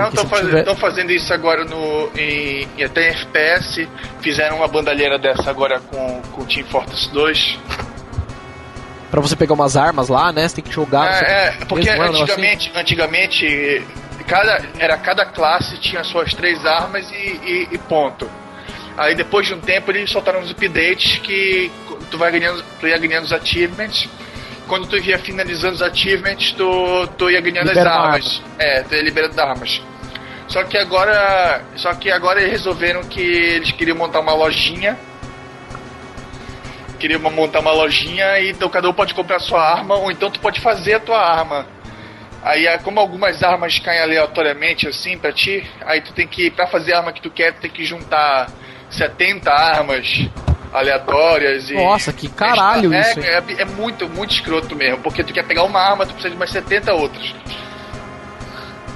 [0.00, 0.44] Não, estão faz...
[0.46, 2.10] tiver- fazendo isso agora no.
[2.16, 2.68] Em...
[2.84, 3.88] até em FPS.
[4.20, 7.58] Fizeram uma bandalheira dessa agora com, o Team Fortress 2.
[9.10, 10.48] Pra você pegar umas armas lá, né?
[10.48, 11.22] Você tem que jogar.
[11.22, 13.86] É, é, porque um negócio antigamente, antigamente
[14.26, 18.28] cada, era cada classe tinha suas três armas e, e- e ponto.
[18.96, 21.70] Aí depois de um tempo eles soltaram os updates que
[22.10, 24.08] tu vai ganhando, tu ia ganhando os achievements.
[24.66, 28.42] Quando tu ia finalizando os achievements, tu, tu ia ganhando Libera as armas.
[28.58, 29.82] É, tu ia liberando armas.
[30.48, 31.62] Só que agora.
[31.76, 34.98] Só que agora eles resolveram que eles queriam montar uma lojinha.
[36.98, 40.40] Queriam montar uma lojinha e então cada um pode comprar sua arma, ou então tu
[40.40, 41.66] pode fazer a tua arma.
[42.42, 46.66] Aí, é, como algumas armas caem aleatoriamente assim pra ti, aí tu tem que, pra
[46.66, 48.50] fazer a arma que tu quer, tu tem que juntar
[48.90, 50.28] 70 armas
[50.74, 51.74] aleatórias e.
[51.74, 53.20] Nossa, que caralho é, isso?
[53.20, 56.36] É, é muito, muito escroto mesmo, porque tu quer pegar uma arma, tu precisa de
[56.36, 57.34] mais 70 outras.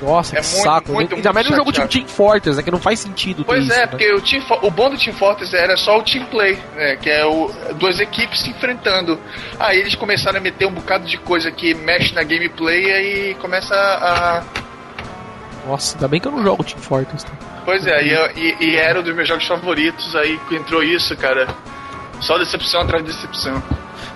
[0.03, 0.93] Nossa, é que muito, saco.
[0.93, 1.89] muito, Ainda mais num jogo tipo.
[1.89, 2.63] Team Fortress, né?
[2.63, 3.87] Que não faz sentido Pois isso, é, né?
[3.87, 7.11] porque o, Team o bom do Team Fortress era só o team play, né, que
[7.11, 9.19] é o, duas equipes se enfrentando.
[9.59, 13.75] Aí eles começaram a meter um bocado de coisa que mexe na gameplay e começa
[13.75, 14.45] a.
[15.67, 17.27] Nossa, ainda bem que eu não jogo Team Fortress.
[17.27, 17.33] Tá?
[17.69, 21.15] Pois é, e, e- e era um dos meus jogos favoritos, aí que entrou isso,
[21.19, 21.47] cara.
[22.19, 23.63] Só decepção atrás de decepção.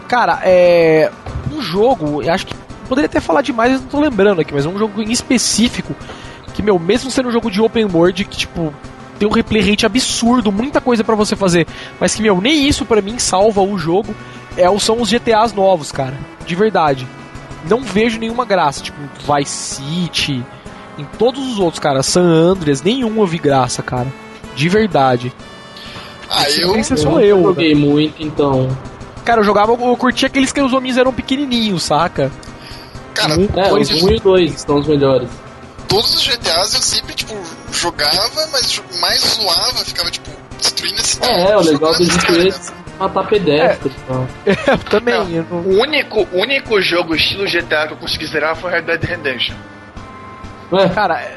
[0.08, 1.10] Cara, é.
[1.52, 2.54] Um jogo, acho que.
[2.88, 5.94] Poderia até falar demais, não tô lembrando aqui, mas é um jogo em específico.
[6.54, 8.72] Que, meu, mesmo sendo um jogo de open world, que, tipo.
[9.18, 11.66] Tem um replay rate absurdo, muita coisa pra você fazer.
[12.00, 14.16] Mas que, meu, nem isso pra mim salva o jogo.
[14.56, 16.14] É, são os GTAs novos, cara.
[16.46, 17.06] De verdade.
[17.68, 18.82] Não vejo nenhuma graça.
[18.82, 18.96] Tipo,
[19.36, 20.42] Vice City.
[20.98, 22.02] Em todos os outros, cara.
[22.02, 24.06] San Andreas, nenhum eu vi graça, cara.
[24.54, 25.32] De verdade.
[26.28, 26.76] Ah, eu.
[26.76, 27.36] Esse Eu sou não eu.
[27.38, 27.42] né?
[27.44, 28.68] joguei muito, então.
[29.24, 32.30] Cara, eu jogava, eu curtia aqueles que os homens eram pequenininhos, saca?
[33.14, 35.28] Cara, Um, É, dois, os 1 e 2 são os melhores.
[35.88, 37.34] todos os GTAs eu sempre, tipo,
[37.70, 41.32] jogava, mas mais zoava, ficava, tipo, destruindo a cidade.
[41.32, 43.92] É, é, o legal do GTA é matar pedestre.
[44.08, 44.26] tá?
[44.72, 45.14] Eu também.
[45.14, 45.28] Não.
[45.30, 48.82] eu não- O único, o único jogo estilo GTA que eu consegui zerar foi Red
[48.82, 49.54] Dead Redemption.
[50.72, 51.36] Ué, Cara, é-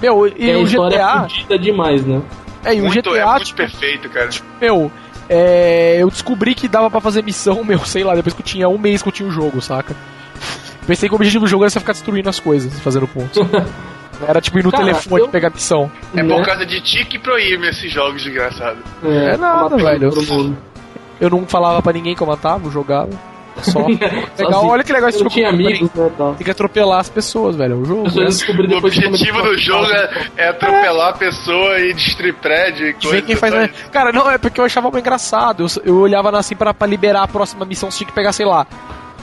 [0.00, 1.20] meu, e o é GTA.
[1.22, 2.20] fodida demais, né?
[2.64, 4.28] É, e o Muito, é GTA, muito tipo, perfeito, cara.
[4.60, 4.90] meu.
[5.28, 8.68] é, eu descobri que dava pra fazer missão, meu, sei lá, depois que eu tinha
[8.68, 9.94] um mês que eu tinha o jogo, saca?
[10.86, 13.38] Pensei que o objetivo do jogo era você ficar destruindo as coisas, fazendo pontos.
[14.26, 15.90] Era tipo ir no Cara, telefone eu- pegar missão.
[16.14, 16.36] É Né?
[16.36, 18.80] por causa de ti que proíbe esses jogos desgraçados.
[19.02, 20.56] É nada, matando velho.
[21.20, 23.10] Eu não falava pra ninguém que eu matava, eu jogava.
[23.60, 23.80] Só.
[23.86, 24.66] Legal, Sozinho.
[24.72, 25.34] olha que legal esse Eu jogo.
[25.34, 26.34] tinha amigos, né, tal.
[26.34, 27.74] Tem que atropelar as pessoas, velho.
[27.74, 28.02] É o jogo.
[28.04, 28.26] Né?
[28.74, 33.00] O objetivo do a jogo é, é atropelar a pessoa e destruir prédio e De
[33.00, 33.16] coisa.
[33.16, 33.70] ver quem faz mais.
[33.92, 35.64] Cara, não, é porque eu achava muito engraçado.
[35.64, 38.46] Eu, eu olhava assim pra, pra liberar a próxima missão, você tinha que pegar, sei
[38.46, 38.66] lá,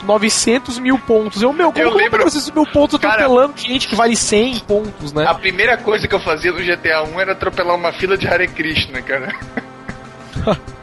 [0.04, 1.42] 900 mil pontos.
[1.42, 3.94] Eu, meu, como Eu que eu lembro- pego esses mil pontos Cara- atropelando gente que
[3.96, 5.26] vale 100 pontos, né?
[5.26, 8.48] A primeira coisa que eu fazia no GTA 1 era atropelar uma fila de Hare
[8.48, 9.34] Krishna, cara.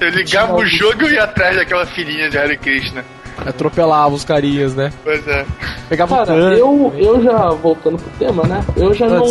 [0.00, 3.04] Eu ligava o jogo e ia atrás daquela filinha de Hare Krishna.
[3.38, 4.92] Atropelava os carinhas, né?
[5.02, 5.44] Pois é.
[5.88, 6.60] Pegava Cara, tanque.
[6.60, 8.64] eu, eu já, voltando pro tema, né?
[8.76, 9.24] Eu já não.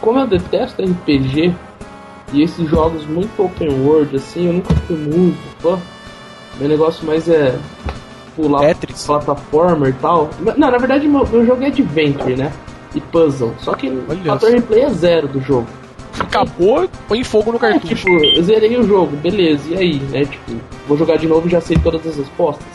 [0.00, 1.54] Como eu detesto RPG
[2.32, 5.78] e esses jogos muito open world, assim, eu nunca fui muito fã.
[6.58, 7.56] Meu negócio mais é
[8.36, 9.06] pular Tetris.
[9.06, 10.30] plataforma e tal.
[10.40, 12.52] Não, na verdade, meu, meu jogo é adventure, né?
[12.94, 13.54] E puzzle.
[13.58, 15.66] Só que o fator replay é zero do jogo.
[16.20, 17.94] Acabou, põe fogo no É, cartucho.
[17.94, 20.24] tipo, eu zerei o jogo, beleza, e aí, né?
[20.24, 20.52] Tipo,
[20.86, 22.66] vou jogar de novo e já sei todas as respostas.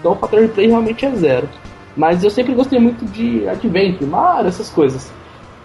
[0.00, 1.48] Então o fator replay realmente é zero.
[1.96, 5.12] Mas eu sempre gostei muito de Adventure, Mario, essas coisas.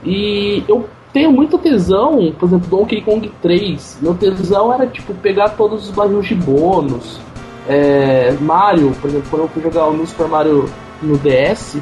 [0.03, 3.99] E eu tenho muito tesão, por exemplo, Donkey Kong 3.
[4.01, 7.20] Meu tesão era, tipo, pegar todos os barris de bônus.
[7.68, 10.70] É, Mario, por exemplo, quando eu fui jogar o New Super Mario
[11.01, 11.78] no DS,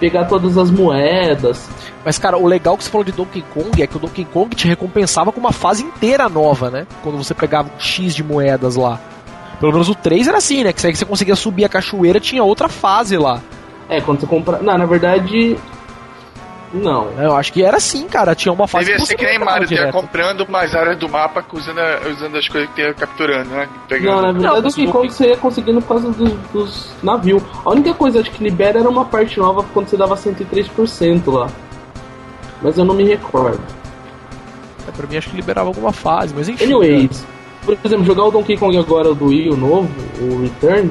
[0.00, 1.68] pegar todas as moedas.
[2.04, 4.56] Mas, cara, o legal que você falou de Donkey Kong é que o Donkey Kong
[4.56, 6.86] te recompensava com uma fase inteira nova, né?
[7.02, 8.98] Quando você pegava um X de moedas lá.
[9.60, 10.72] Pelo menos o 3 era assim, né?
[10.72, 13.42] Que você conseguia subir a cachoeira, tinha outra fase lá.
[13.90, 14.58] É, quando você compra.
[14.62, 15.58] Não, na verdade.
[16.72, 17.10] Não.
[17.18, 18.34] Eu acho que era assim, cara.
[18.34, 21.44] Tinha uma fase Devia que ser você que nem Mario, comprando mais áreas do mapa
[21.52, 23.68] usando, a- usando as coisas que ia capturando, né?
[23.88, 24.14] Pegando.
[24.14, 27.42] Não, na verdade, Não, o o Kong você ia conseguindo por causa dos, dos navios.
[27.64, 31.48] A única coisa acho que libera era uma parte nova quando você dava 103% lá.
[32.62, 33.60] Mas eu não me recordo.
[34.86, 36.66] É, pra mim acho que liberava alguma fase, mas enfim.
[36.66, 36.72] né?
[36.72, 37.26] Anyways,
[37.64, 39.88] por exemplo, jogar o Donkey Kong agora do Wii, o novo,
[40.20, 40.90] o Return,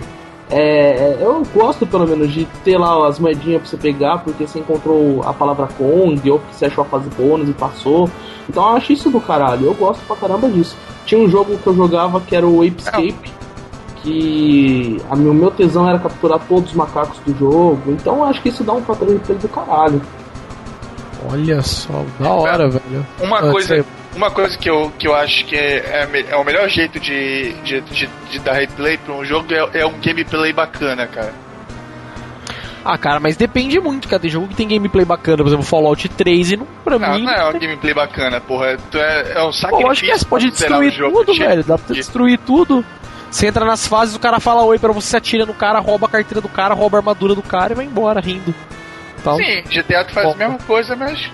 [0.51, 4.59] é, eu gosto pelo menos de ter lá as moedinhas pra você pegar, porque você
[4.59, 8.09] encontrou a palavra Kong, ou porque você achou a fase bônus e passou.
[8.49, 10.75] Então eu acho isso do caralho, eu gosto pra caramba disso.
[11.05, 13.31] Tinha um jogo que eu jogava que era o Apescape,
[14.01, 18.41] que a meu, meu tesão era capturar todos os macacos do jogo, então eu acho
[18.41, 20.01] que isso dá um fator de do caralho.
[21.31, 23.05] Olha só, da hora, velho.
[23.21, 23.83] Uma Ah, coisa, sei.
[24.15, 27.53] Uma coisa que, eu, que eu acho que é, é, é o melhor jeito de,
[27.63, 31.33] de, de, de dar replay pra um jogo é, é um gameplay bacana, cara.
[32.83, 34.21] Ah, cara, mas depende muito, cara.
[34.21, 37.23] Tem jogo que tem gameplay bacana, por exemplo, Fallout 3 e não, pra Não, mim.
[37.23, 38.77] não é um gameplay bacana, porra.
[38.89, 39.87] Tu é, é um sacrifício.
[39.87, 41.63] lógico que é, você pode destruir tudo, velho.
[41.63, 42.85] Dá pra destruir tudo.
[43.29, 46.09] Você entra nas fases, o cara fala oi pra você, atira no cara, rouba a
[46.09, 48.55] carteira do cara, rouba a armadura do cara e vai embora rindo.
[49.23, 49.37] Tal.
[49.37, 51.29] Sim, GTA tu faz a mesma coisa, mas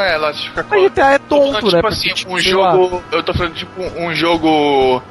[0.00, 1.88] é lá se fica Mas GTA é falando, tonto, tipo né?
[1.88, 3.02] assim, Porque, um sei lá, jogo.
[3.12, 5.02] Eu tô falando tipo um jogo.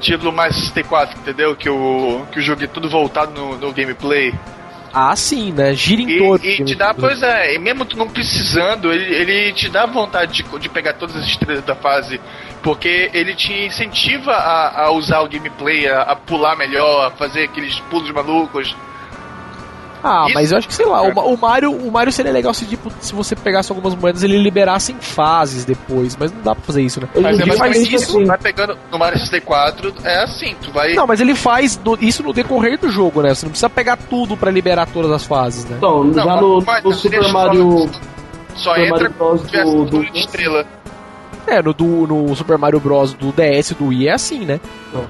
[0.00, 1.56] Tipo mais 64, entendeu?
[1.56, 4.34] Que o, que o jogo é tudo voltado no, no gameplay.
[4.92, 5.74] Ah, sim, né?
[5.74, 9.52] Gira em E, e te dá, pois é, e mesmo tu não precisando, ele, ele
[9.52, 12.20] te dá vontade de, de pegar todas as estrelas da fase.
[12.62, 17.44] Porque ele te incentiva a, a usar o gameplay, a, a pular melhor, a fazer
[17.44, 18.76] aqueles pulos malucos.
[20.06, 22.66] Ah, mas eu acho que sei lá, o, o Mario, o Mario seria legal se
[22.66, 26.62] tipo, se você pegasse algumas moedas ele liberasse em fases depois, mas não dá pra
[26.62, 27.08] fazer isso, né?
[27.22, 28.24] Mas em é mais faz isso, assim.
[28.26, 30.92] vai pegando no Mario 64, é assim, tu vai.
[30.92, 33.34] Não, mas ele faz no- isso no decorrer do jogo, né?
[33.34, 35.76] Você não precisa pegar tudo pra liberar todas as fases, né?
[35.78, 37.90] Então, Não, já mas- no, mas no não Super Mario.
[38.54, 40.66] Só Super entra Mario do, tudo do de estrela.
[41.46, 43.12] É, no, do, no Super Mario Bros.
[43.14, 44.60] do DS e do Wii é assim, né?
[44.92, 45.04] Não.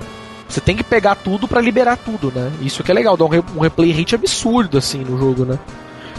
[0.49, 2.53] Você tem que pegar tudo pra liberar tudo, né?
[2.61, 5.59] Isso que é legal, dá um, re- um replay rate absurdo, assim, no jogo, né?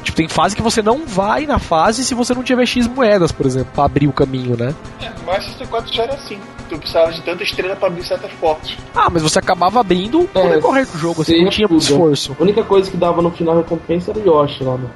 [0.03, 3.31] Tipo, tem fase que você não vai na fase se você não tiver X moedas,
[3.31, 4.73] por exemplo, pra abrir o caminho, né?
[5.01, 6.37] É, mas 64 já era assim.
[6.69, 8.75] Tu precisava de tanta estrela pra abrir certas portas.
[8.93, 11.93] Ah, mas você acabava abrindo É, decorrer do jogo, assim, sim, não tinha muito tudo.
[11.93, 12.35] esforço.
[12.39, 14.87] A única coisa que dava no final recompensa era o Yoshi lá, né?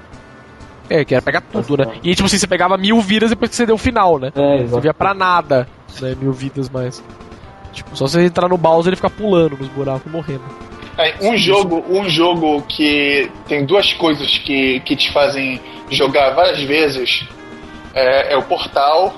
[0.91, 1.93] É, que era pegar tudo, né?
[2.03, 4.31] E tipo assim, você pegava mil vidas depois que você deu o final, né?
[4.35, 4.71] É, Não exato.
[4.73, 5.67] servia pra nada,
[6.01, 6.15] né?
[6.19, 7.03] Mil vidas mais.
[7.73, 10.43] Tipo, só você entrar no Bowser e ficar pulando nos buracos morrendo.
[10.97, 16.61] Aí, um jogo, um jogo que tem duas coisas que, que te fazem jogar várias
[16.61, 17.23] vezes
[17.93, 19.15] é, é o Portal,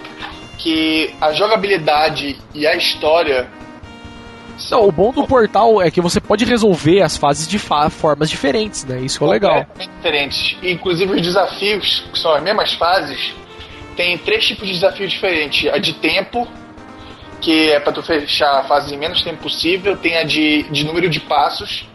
[0.60, 3.48] que a jogabilidade e a história
[4.70, 8.30] Não, o bom do portal é que você pode resolver as fases de fa- formas
[8.30, 9.00] diferentes, né?
[9.02, 9.66] Isso é legal.
[9.80, 10.56] diferentes.
[10.62, 13.34] Inclusive os desafios, que são as mesmas fases,
[13.98, 15.68] tem três tipos de desafios diferentes.
[15.74, 16.48] A de tempo,
[17.42, 19.98] que é pra tu fechar a fase em menos tempo possível.
[19.98, 21.86] Tem a de, de número de passos,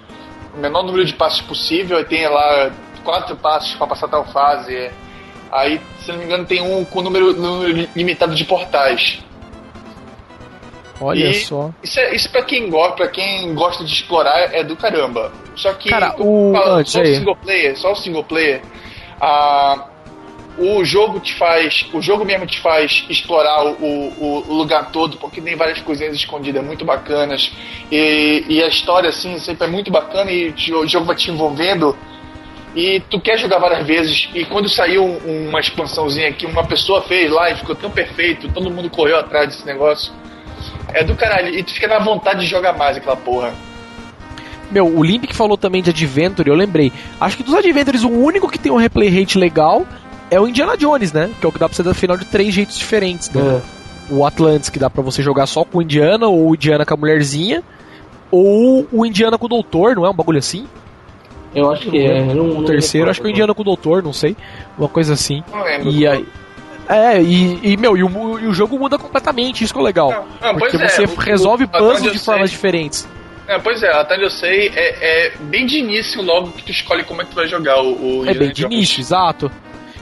[0.55, 1.97] o menor número de passos possível.
[1.99, 2.70] Aí tem lá
[3.05, 4.90] quatro passos pra passar tal fase.
[5.53, 9.20] Aí, se não me engano, tem um com número, número limitado de portais.
[11.01, 11.70] Olha E- só.
[11.82, 15.30] Isso, é, isso pra, quem gosta, pra quem gosta de explorar é do caramba.
[15.55, 18.62] Só que Cara, o- fala, só o single player, só o single player,
[19.20, 19.86] ah,
[20.59, 21.86] o jogo te faz.
[21.92, 26.14] O jogo mesmo te faz explorar o, o, o lugar todo, porque tem várias coisinhas
[26.14, 27.52] escondidas muito bacanas.
[27.90, 31.96] E, e a história, assim, sempre é muito bacana e o jogo vai te envolvendo.
[32.74, 34.28] E tu quer jogar várias vezes.
[34.34, 38.48] E quando saiu um- uma expansãozinha que uma pessoa fez lá e ficou tão perfeito,
[38.52, 40.12] todo mundo correu atrás desse negócio.
[40.92, 41.54] É do caralho.
[41.54, 43.54] E tu fica na vontade de jogar mais aquela porra.
[44.70, 46.92] Meu, o Limp que falou também de Adventure, eu lembrei.
[47.20, 49.86] Acho que dos Adventures, o único que tem um replay rate legal
[50.31, 51.31] é o Indiana Jones, né?
[51.41, 53.61] Que é o que dá pra você dar final de três jeitos diferentes, né?
[53.62, 53.77] É.
[54.14, 56.95] O Atlantis, que dá pra você jogar só com o Indiana, ou o Indiana com
[56.95, 57.62] a mulherzinha,
[58.31, 60.66] ou o Indiana com o Doutor, não é um bagulho assim?
[61.55, 62.22] Eu acho que é.
[62.35, 63.31] Não, O terceiro, recordo acho que é o.
[63.31, 64.37] Indiana com o Doutor, não sei.
[64.79, 65.43] Uma coisa assim.
[65.51, 65.91] Não lembro.
[65.91, 66.27] E aí.
[66.89, 70.11] É, e, e, meu, e o, e o jogo muda completamente, isso que é legal.
[70.11, 73.09] Não, não, porque pois é, você o- resolve o- puzzles de formas sei- diferentes.
[73.49, 77.03] É, pois é, até eu sei, é, é bem de início logo que tu escolhe
[77.05, 78.20] como é que tu vai jogar o.
[78.20, 79.51] o É bem de início, exato.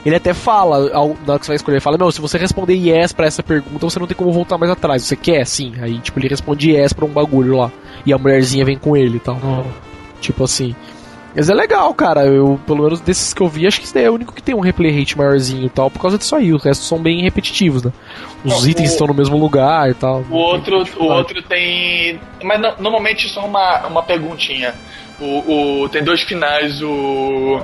[0.05, 2.37] Ele até fala, ao- na hora que você vai escolher, ele fala, meu, se você
[2.37, 5.01] responder yes pra essa pergunta, você não tem como voltar mais atrás.
[5.03, 5.45] Você quer?
[5.47, 5.73] Sim.
[5.81, 7.71] Aí, tipo, ele responde yes pra um bagulho lá.
[8.05, 9.37] E a mulherzinha vem com ele e tal.
[10.21, 10.75] Tipo assim.
[11.35, 12.23] Mas é legal, cara.
[12.25, 14.41] Eu, pelo menos desses que eu vi, acho que esse daí é o único que
[14.41, 16.53] tem um replay rate maiorzinho e tal, por causa disso aí.
[16.53, 17.91] Os restos são bem repetitivos, né?
[18.45, 20.23] Os itens o- estão no mesmo lugar e tal.
[20.29, 22.19] O outro, o outro tem.
[22.43, 24.73] Mas no- normalmente só uma, uma perguntinha.
[25.19, 27.59] O, o- tem dois finais, o.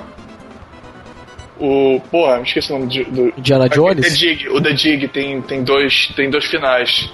[1.61, 2.01] O.
[2.09, 3.11] Porra, me esqueci o nome do.
[3.11, 4.17] do Indiana The Jones?
[4.17, 7.07] Dig, o The Dig tem, tem, dois, tem dois finais.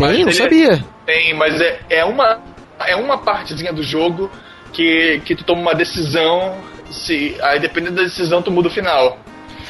[0.00, 0.24] Mas Tem?
[0.24, 0.84] Não sabia.
[1.06, 2.40] Tem, mas é, é uma.
[2.84, 4.28] É uma partezinha do jogo
[4.72, 6.56] que, que tu toma uma decisão.
[6.90, 9.16] Se, aí dependendo da decisão tu muda o final.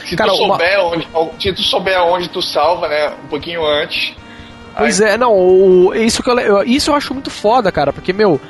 [0.07, 1.09] Se Cara, tu uma- souber onde.
[1.39, 3.13] Se tu souber onde tu salva, né?
[3.25, 4.15] Um pouquinho antes.
[4.77, 8.11] Pois é, não, o, isso, que eu, eu- isso eu acho muito foda, cara, porque,
[8.13, 8.41] meu,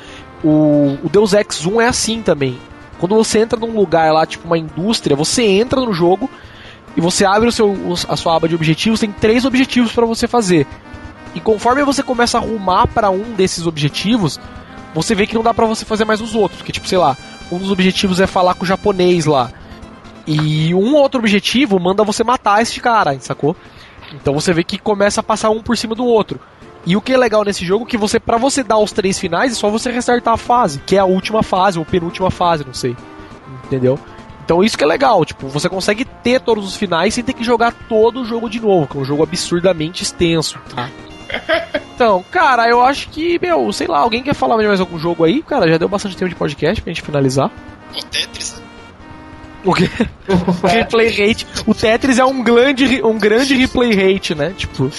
[0.41, 2.57] o, o Deus Ex 1 é assim também.
[3.03, 6.29] Quando você entra num lugar lá, tipo uma indústria, você entra no jogo
[6.95, 7.75] e você abre o seu,
[8.07, 10.65] a sua aba de objetivos, tem três objetivos pra você fazer.
[11.35, 14.39] E conforme você começa a arrumar pra um desses objetivos,
[14.93, 16.59] você vê que não dá pra você fazer mais os outros.
[16.59, 17.17] Porque, tipo, sei lá,
[17.51, 19.51] um dos objetivos é falar com o japonês lá.
[20.25, 23.53] E um outro objetivo manda você matar esse cara, sacou?
[24.13, 26.39] Então você vê que começa a passar um por cima do outro.
[26.85, 29.17] E o que é legal nesse jogo é que você, para você dar os três
[29.17, 32.65] finais, é só você restartar a fase, que é a última fase, ou penúltima fase,
[32.65, 32.95] não sei.
[33.65, 33.97] Entendeu?
[34.43, 37.43] Então isso que é legal, tipo, você consegue ter todos os finais sem ter que
[37.43, 40.89] jogar todo o jogo de novo, que é um jogo absurdamente extenso, tá?
[41.95, 45.23] Então, cara, eu acho que, meu, sei lá, alguém quer falar de mais algum jogo
[45.23, 45.43] aí?
[45.43, 47.51] Cara, já deu bastante tempo de podcast pra gente finalizar.
[47.95, 48.61] O Tetris?
[49.63, 49.87] O quê?
[50.67, 51.45] replay rate.
[51.67, 54.53] O Tetris é um grande, um grande replay rate, né?
[54.57, 54.89] Tipo,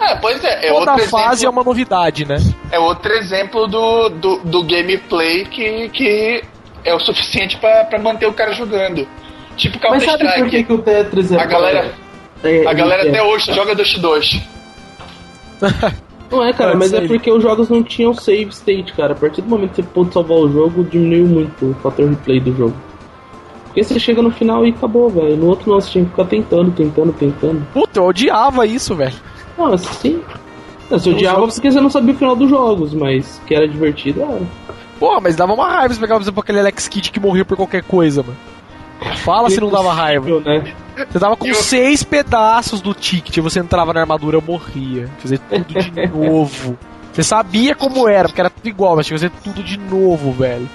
[0.00, 0.66] É, pois é.
[0.66, 2.36] é toda outro fase é exemplo, uma novidade, né?
[2.70, 6.42] é outro exemplo do, do, do gameplay que, que
[6.84, 9.06] é o suficiente pra pra manter o cara jogando.
[9.56, 11.92] Tipo Mas sabe por que, que o Tetris é A galera,
[12.44, 14.40] é, a galera é, até hoje joga Dust 2.
[16.30, 17.04] Não é, cara, Pode mas ser.
[17.04, 19.14] é porque os jogos não tinham save state, cara.
[19.14, 22.38] A partir do momento que você pôde salvar o jogo, diminuiu muito o fator replay
[22.38, 22.76] do jogo.
[23.64, 25.36] Porque você chega no final e acabou, velho.
[25.38, 27.66] No outro não, você tinha que ficar tentando, tentando, tentando.
[27.72, 29.14] Puta, eu odiava isso, velho.
[29.58, 30.22] Não, assim.
[30.90, 33.54] Não, você Os odiava jogos- porque você não sabia o final dos jogos, mas que
[33.54, 34.40] era divertido, era.
[34.98, 37.56] Porra, mas dava uma raiva você pegar, por exemplo, aquele Alex Kidd que morreu por
[37.56, 38.36] qualquer coisa, mano.
[39.18, 40.40] Fala se não dava raiva.
[40.40, 40.74] Né?
[41.10, 45.08] Você tava com Eu- seis pedaços do ticket, você entrava na armadura, morria.
[45.18, 46.76] Fazer tudo de novo.
[47.12, 50.32] Você sabia como era, porque era tudo igual, mas tinha que fazer tudo de novo,
[50.32, 50.68] velho.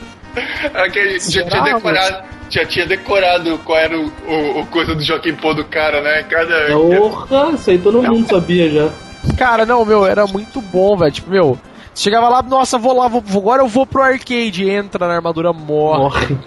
[0.74, 2.24] Aquele, já, Será, tinha decorado,
[2.54, 6.24] já tinha decorado qual era o, o, o coisa do Joaquim Pô do cara, né?
[6.24, 6.68] Cada.
[6.68, 8.90] Porra, isso aí todo mundo sabia já.
[9.38, 11.12] Cara, não, meu, era muito bom, velho.
[11.12, 11.58] Tipo, meu,
[11.94, 15.52] você chegava lá, nossa, vou lá, vou, agora eu vou pro arcade, entra na armadura,
[15.52, 16.04] morre.
[16.04, 16.38] Morre.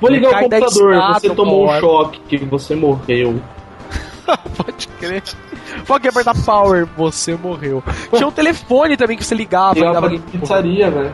[0.00, 1.80] Vou ligar o da computador, escada você tomou um hora.
[1.80, 3.40] choque, que você morreu.
[4.56, 5.22] Pode crer.
[5.86, 7.82] Pode apertar power, você morreu.
[8.12, 9.74] Tinha um telefone também que você ligava.
[9.74, 11.12] Ligava pra pizzaria, velho.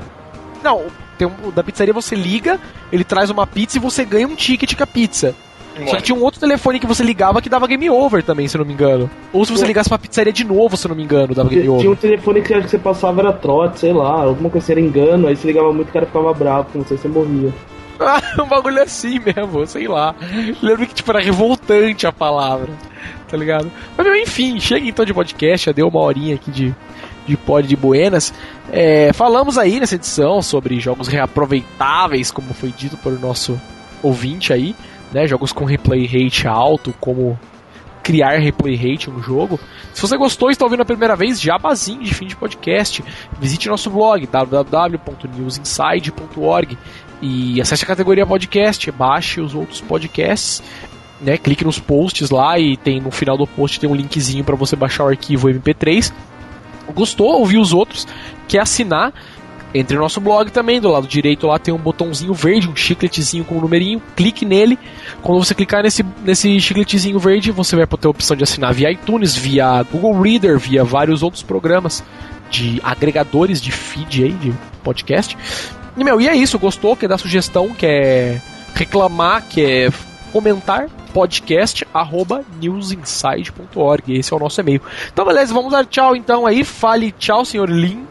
[0.63, 2.59] Não, tem um, da pizzaria você liga,
[2.93, 5.35] ele traz uma pizza e você ganha um ticket com a pizza.
[5.89, 8.57] Só que tinha um outro telefone que você ligava que dava game over também, se
[8.57, 9.11] eu não me engano.
[9.33, 11.63] Ou se você ligasse pra pizzaria de novo, se eu não me engano, dava game
[11.63, 11.91] Tinha over.
[11.91, 15.27] um telefone que acho que você passava era trote, sei lá, alguma coisa era engano,
[15.27, 17.53] aí você ligava muito e o cara ficava bravo com você, você morria.
[17.99, 20.15] Ah, um bagulho assim mesmo, sei lá.
[20.63, 22.71] Lembro que tipo, era revoltante a palavra,
[23.29, 23.71] tá ligado?
[23.97, 26.75] Mas meu, enfim, chega então de podcast, já deu uma horinha aqui de,
[27.27, 28.33] de pod de Buenas.
[28.73, 33.61] É, falamos aí nessa edição sobre jogos reaproveitáveis, como foi dito por nosso
[34.03, 34.75] ouvinte aí,
[35.13, 35.27] né?
[35.27, 37.39] Jogos com replay rate alto, como
[38.05, 39.59] criar replay rate no jogo.
[39.95, 43.03] Se você gostou e está ouvindo a primeira vez, jabazinho de fim de podcast,
[43.41, 46.79] visite nosso blog www.newsinside.org
[47.23, 50.63] e acesse a categoria podcast, baixe os outros podcasts,
[51.21, 51.39] né?
[51.39, 54.77] Clique nos posts lá e tem no final do post tem um linkzinho para você
[54.77, 56.13] baixar o arquivo MP3.
[56.93, 57.39] Gostou?
[57.39, 58.07] Ouviu os outros?
[58.49, 59.13] Quer assinar?
[59.75, 63.45] Entre no nosso blog também, do lado direito lá tem um botãozinho verde, um chicletezinho
[63.45, 64.79] com um numerinho, clique nele.
[65.21, 68.93] Quando você clicar nesse, nesse chicletezinho verde, você vai ter a opção de assinar via
[68.93, 72.05] iTunes, via Google Reader, via vários outros programas
[72.51, 74.55] de agregadores de feed aí, de
[74.85, 75.37] podcast.
[75.97, 78.41] E, meu, e é isso, gostou, quer dar sugestão, quer
[78.77, 79.93] reclamar, quer
[80.33, 84.13] comentar, podcast arroba newsinside.org.
[84.13, 84.83] Esse é o nosso e-mail.
[85.13, 86.65] Então, beleza, vamos dar tchau então aí.
[86.65, 88.05] Fale tchau, senhor Lin.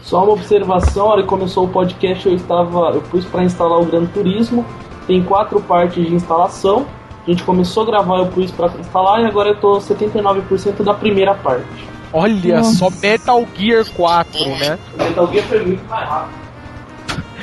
[0.00, 2.90] Só uma observação, a hora que começou o podcast eu estava.
[2.94, 4.64] Eu pus para instalar o Gran Turismo.
[5.08, 6.86] Tem quatro partes de instalação.
[7.26, 10.94] A gente começou a gravar, eu pus para instalar e agora eu tô 79% da
[10.94, 11.66] primeira parte.
[12.12, 12.78] Olha Nossa.
[12.78, 14.78] só, Metal Gear 4, né?
[14.96, 16.45] Metal Gear foi muito mais rápido.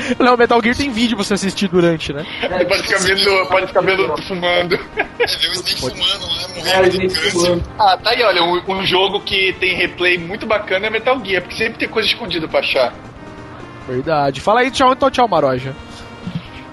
[0.20, 2.26] Não, Metal Gear tem vídeo pra você assistir durante, né?
[2.42, 4.80] Você pode ficar vendo, pode ficar vendo fumando.
[4.96, 7.32] É ver o Snake fumando lá, É, a morrendo de gente câncer.
[7.32, 7.64] fumando.
[7.80, 11.42] Ah, tá aí, olha, um, um jogo que tem replay muito bacana é Metal Gear,
[11.42, 12.94] porque sempre tem coisa escondida pra achar.
[13.88, 14.40] Verdade.
[14.42, 15.76] Fala aí, tchau então, tchau, Maroja.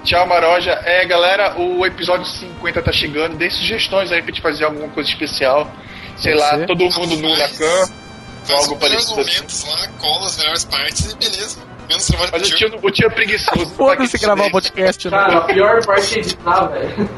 [0.05, 0.73] Tchau, Maroja.
[0.85, 3.37] É, galera, o episódio 50 tá chegando.
[3.37, 5.71] Dê sugestões aí pra gente fazer alguma coisa especial.
[6.17, 6.67] Sei Pode lá, ser.
[6.67, 7.91] todo mundo nu na cam.
[8.45, 9.35] Faz Algo os melhores parecido assim.
[9.37, 11.59] momentos lá, cola as melhores partes e beleza.
[11.91, 12.71] Menos trabalho Mas pro o tio.
[12.71, 13.67] tio, o tio é preguiçoso.
[13.75, 15.17] Foda-se gravar o podcast, né?
[15.19, 17.11] Cara, a pior parte é editar, velho.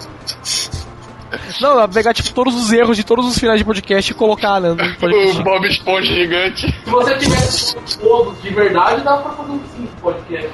[1.61, 4.15] Não, dá pra pegar tipo todos os erros de todos os finais de podcast e
[4.15, 4.71] colocar, né?
[4.71, 5.43] No O.
[5.43, 6.67] Bob Esponja gigante.
[6.85, 10.51] Se você tivesse todos de verdade, dá pra fazer um 5 podcast.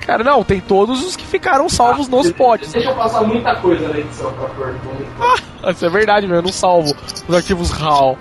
[0.00, 2.72] Cara, não, tem todos os que ficaram salvos nos pods.
[2.72, 4.74] Deixa eu passar muita coisa na edição pra pôr.
[4.84, 6.92] vamos- Isso é verdade, meu, eu não salvo
[7.28, 8.18] os arquivos RAW.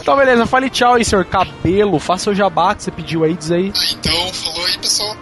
[0.00, 1.98] Então, beleza, fale tchau aí, senhor Cabelo.
[1.98, 3.72] Faça o jabá que você pediu aí, diz aí.
[3.76, 5.16] Ah, Então, falou aí, pessoal.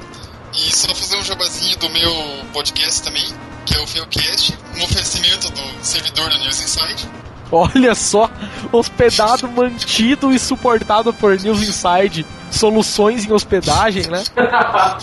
[0.55, 2.13] E só fazer um jabazinho do meu
[2.53, 3.25] podcast também,
[3.67, 7.09] que é o Feocast, um oferecimento do servidor do News Inside.
[7.51, 8.31] Olha só,
[8.73, 12.27] hospedado, mantido e suportado por News Inside.
[12.51, 14.23] Soluções em hospedagem, né?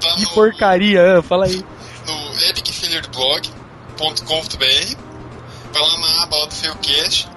[0.00, 1.64] Tá Que no, porcaria, ah, fala aí.
[2.06, 4.96] no epicfailurblog.com.br.
[5.72, 7.28] Vai lá na aba lá do Feocast e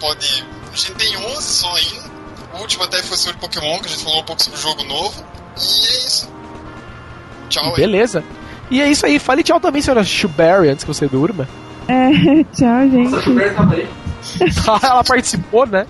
[0.00, 0.44] pode.
[0.72, 2.06] A gente tem 11 só ainda.
[2.54, 4.84] O último até foi sobre Pokémon, que a gente falou um pouco sobre o jogo
[4.84, 5.24] novo.
[5.56, 6.30] E é isso.
[7.48, 7.76] Tchau aí.
[7.76, 8.24] Beleza.
[8.70, 11.48] E é isso aí, fale tchau também, senhora Shuberry, antes que você durma.
[11.86, 12.10] É,
[12.52, 13.14] tchau, Nossa, gente.
[13.14, 13.88] a Super tava aí.
[14.82, 15.86] Ela participou, né?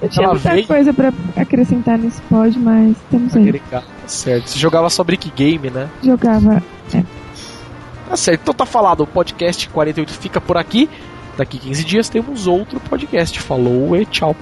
[0.00, 0.66] Eu tinha ela muita veio.
[0.66, 3.60] coisa pra acrescentar nesse pod, mas estamos aí.
[3.70, 4.48] Tá certo.
[4.48, 5.88] Você jogava só Brick Game, né?
[6.02, 6.62] Jogava.
[8.08, 10.88] Tá certo, então tá falado, o podcast 48 fica por aqui.
[11.36, 13.40] Daqui 15 dias temos outro podcast.
[13.40, 14.34] Falou e tchau.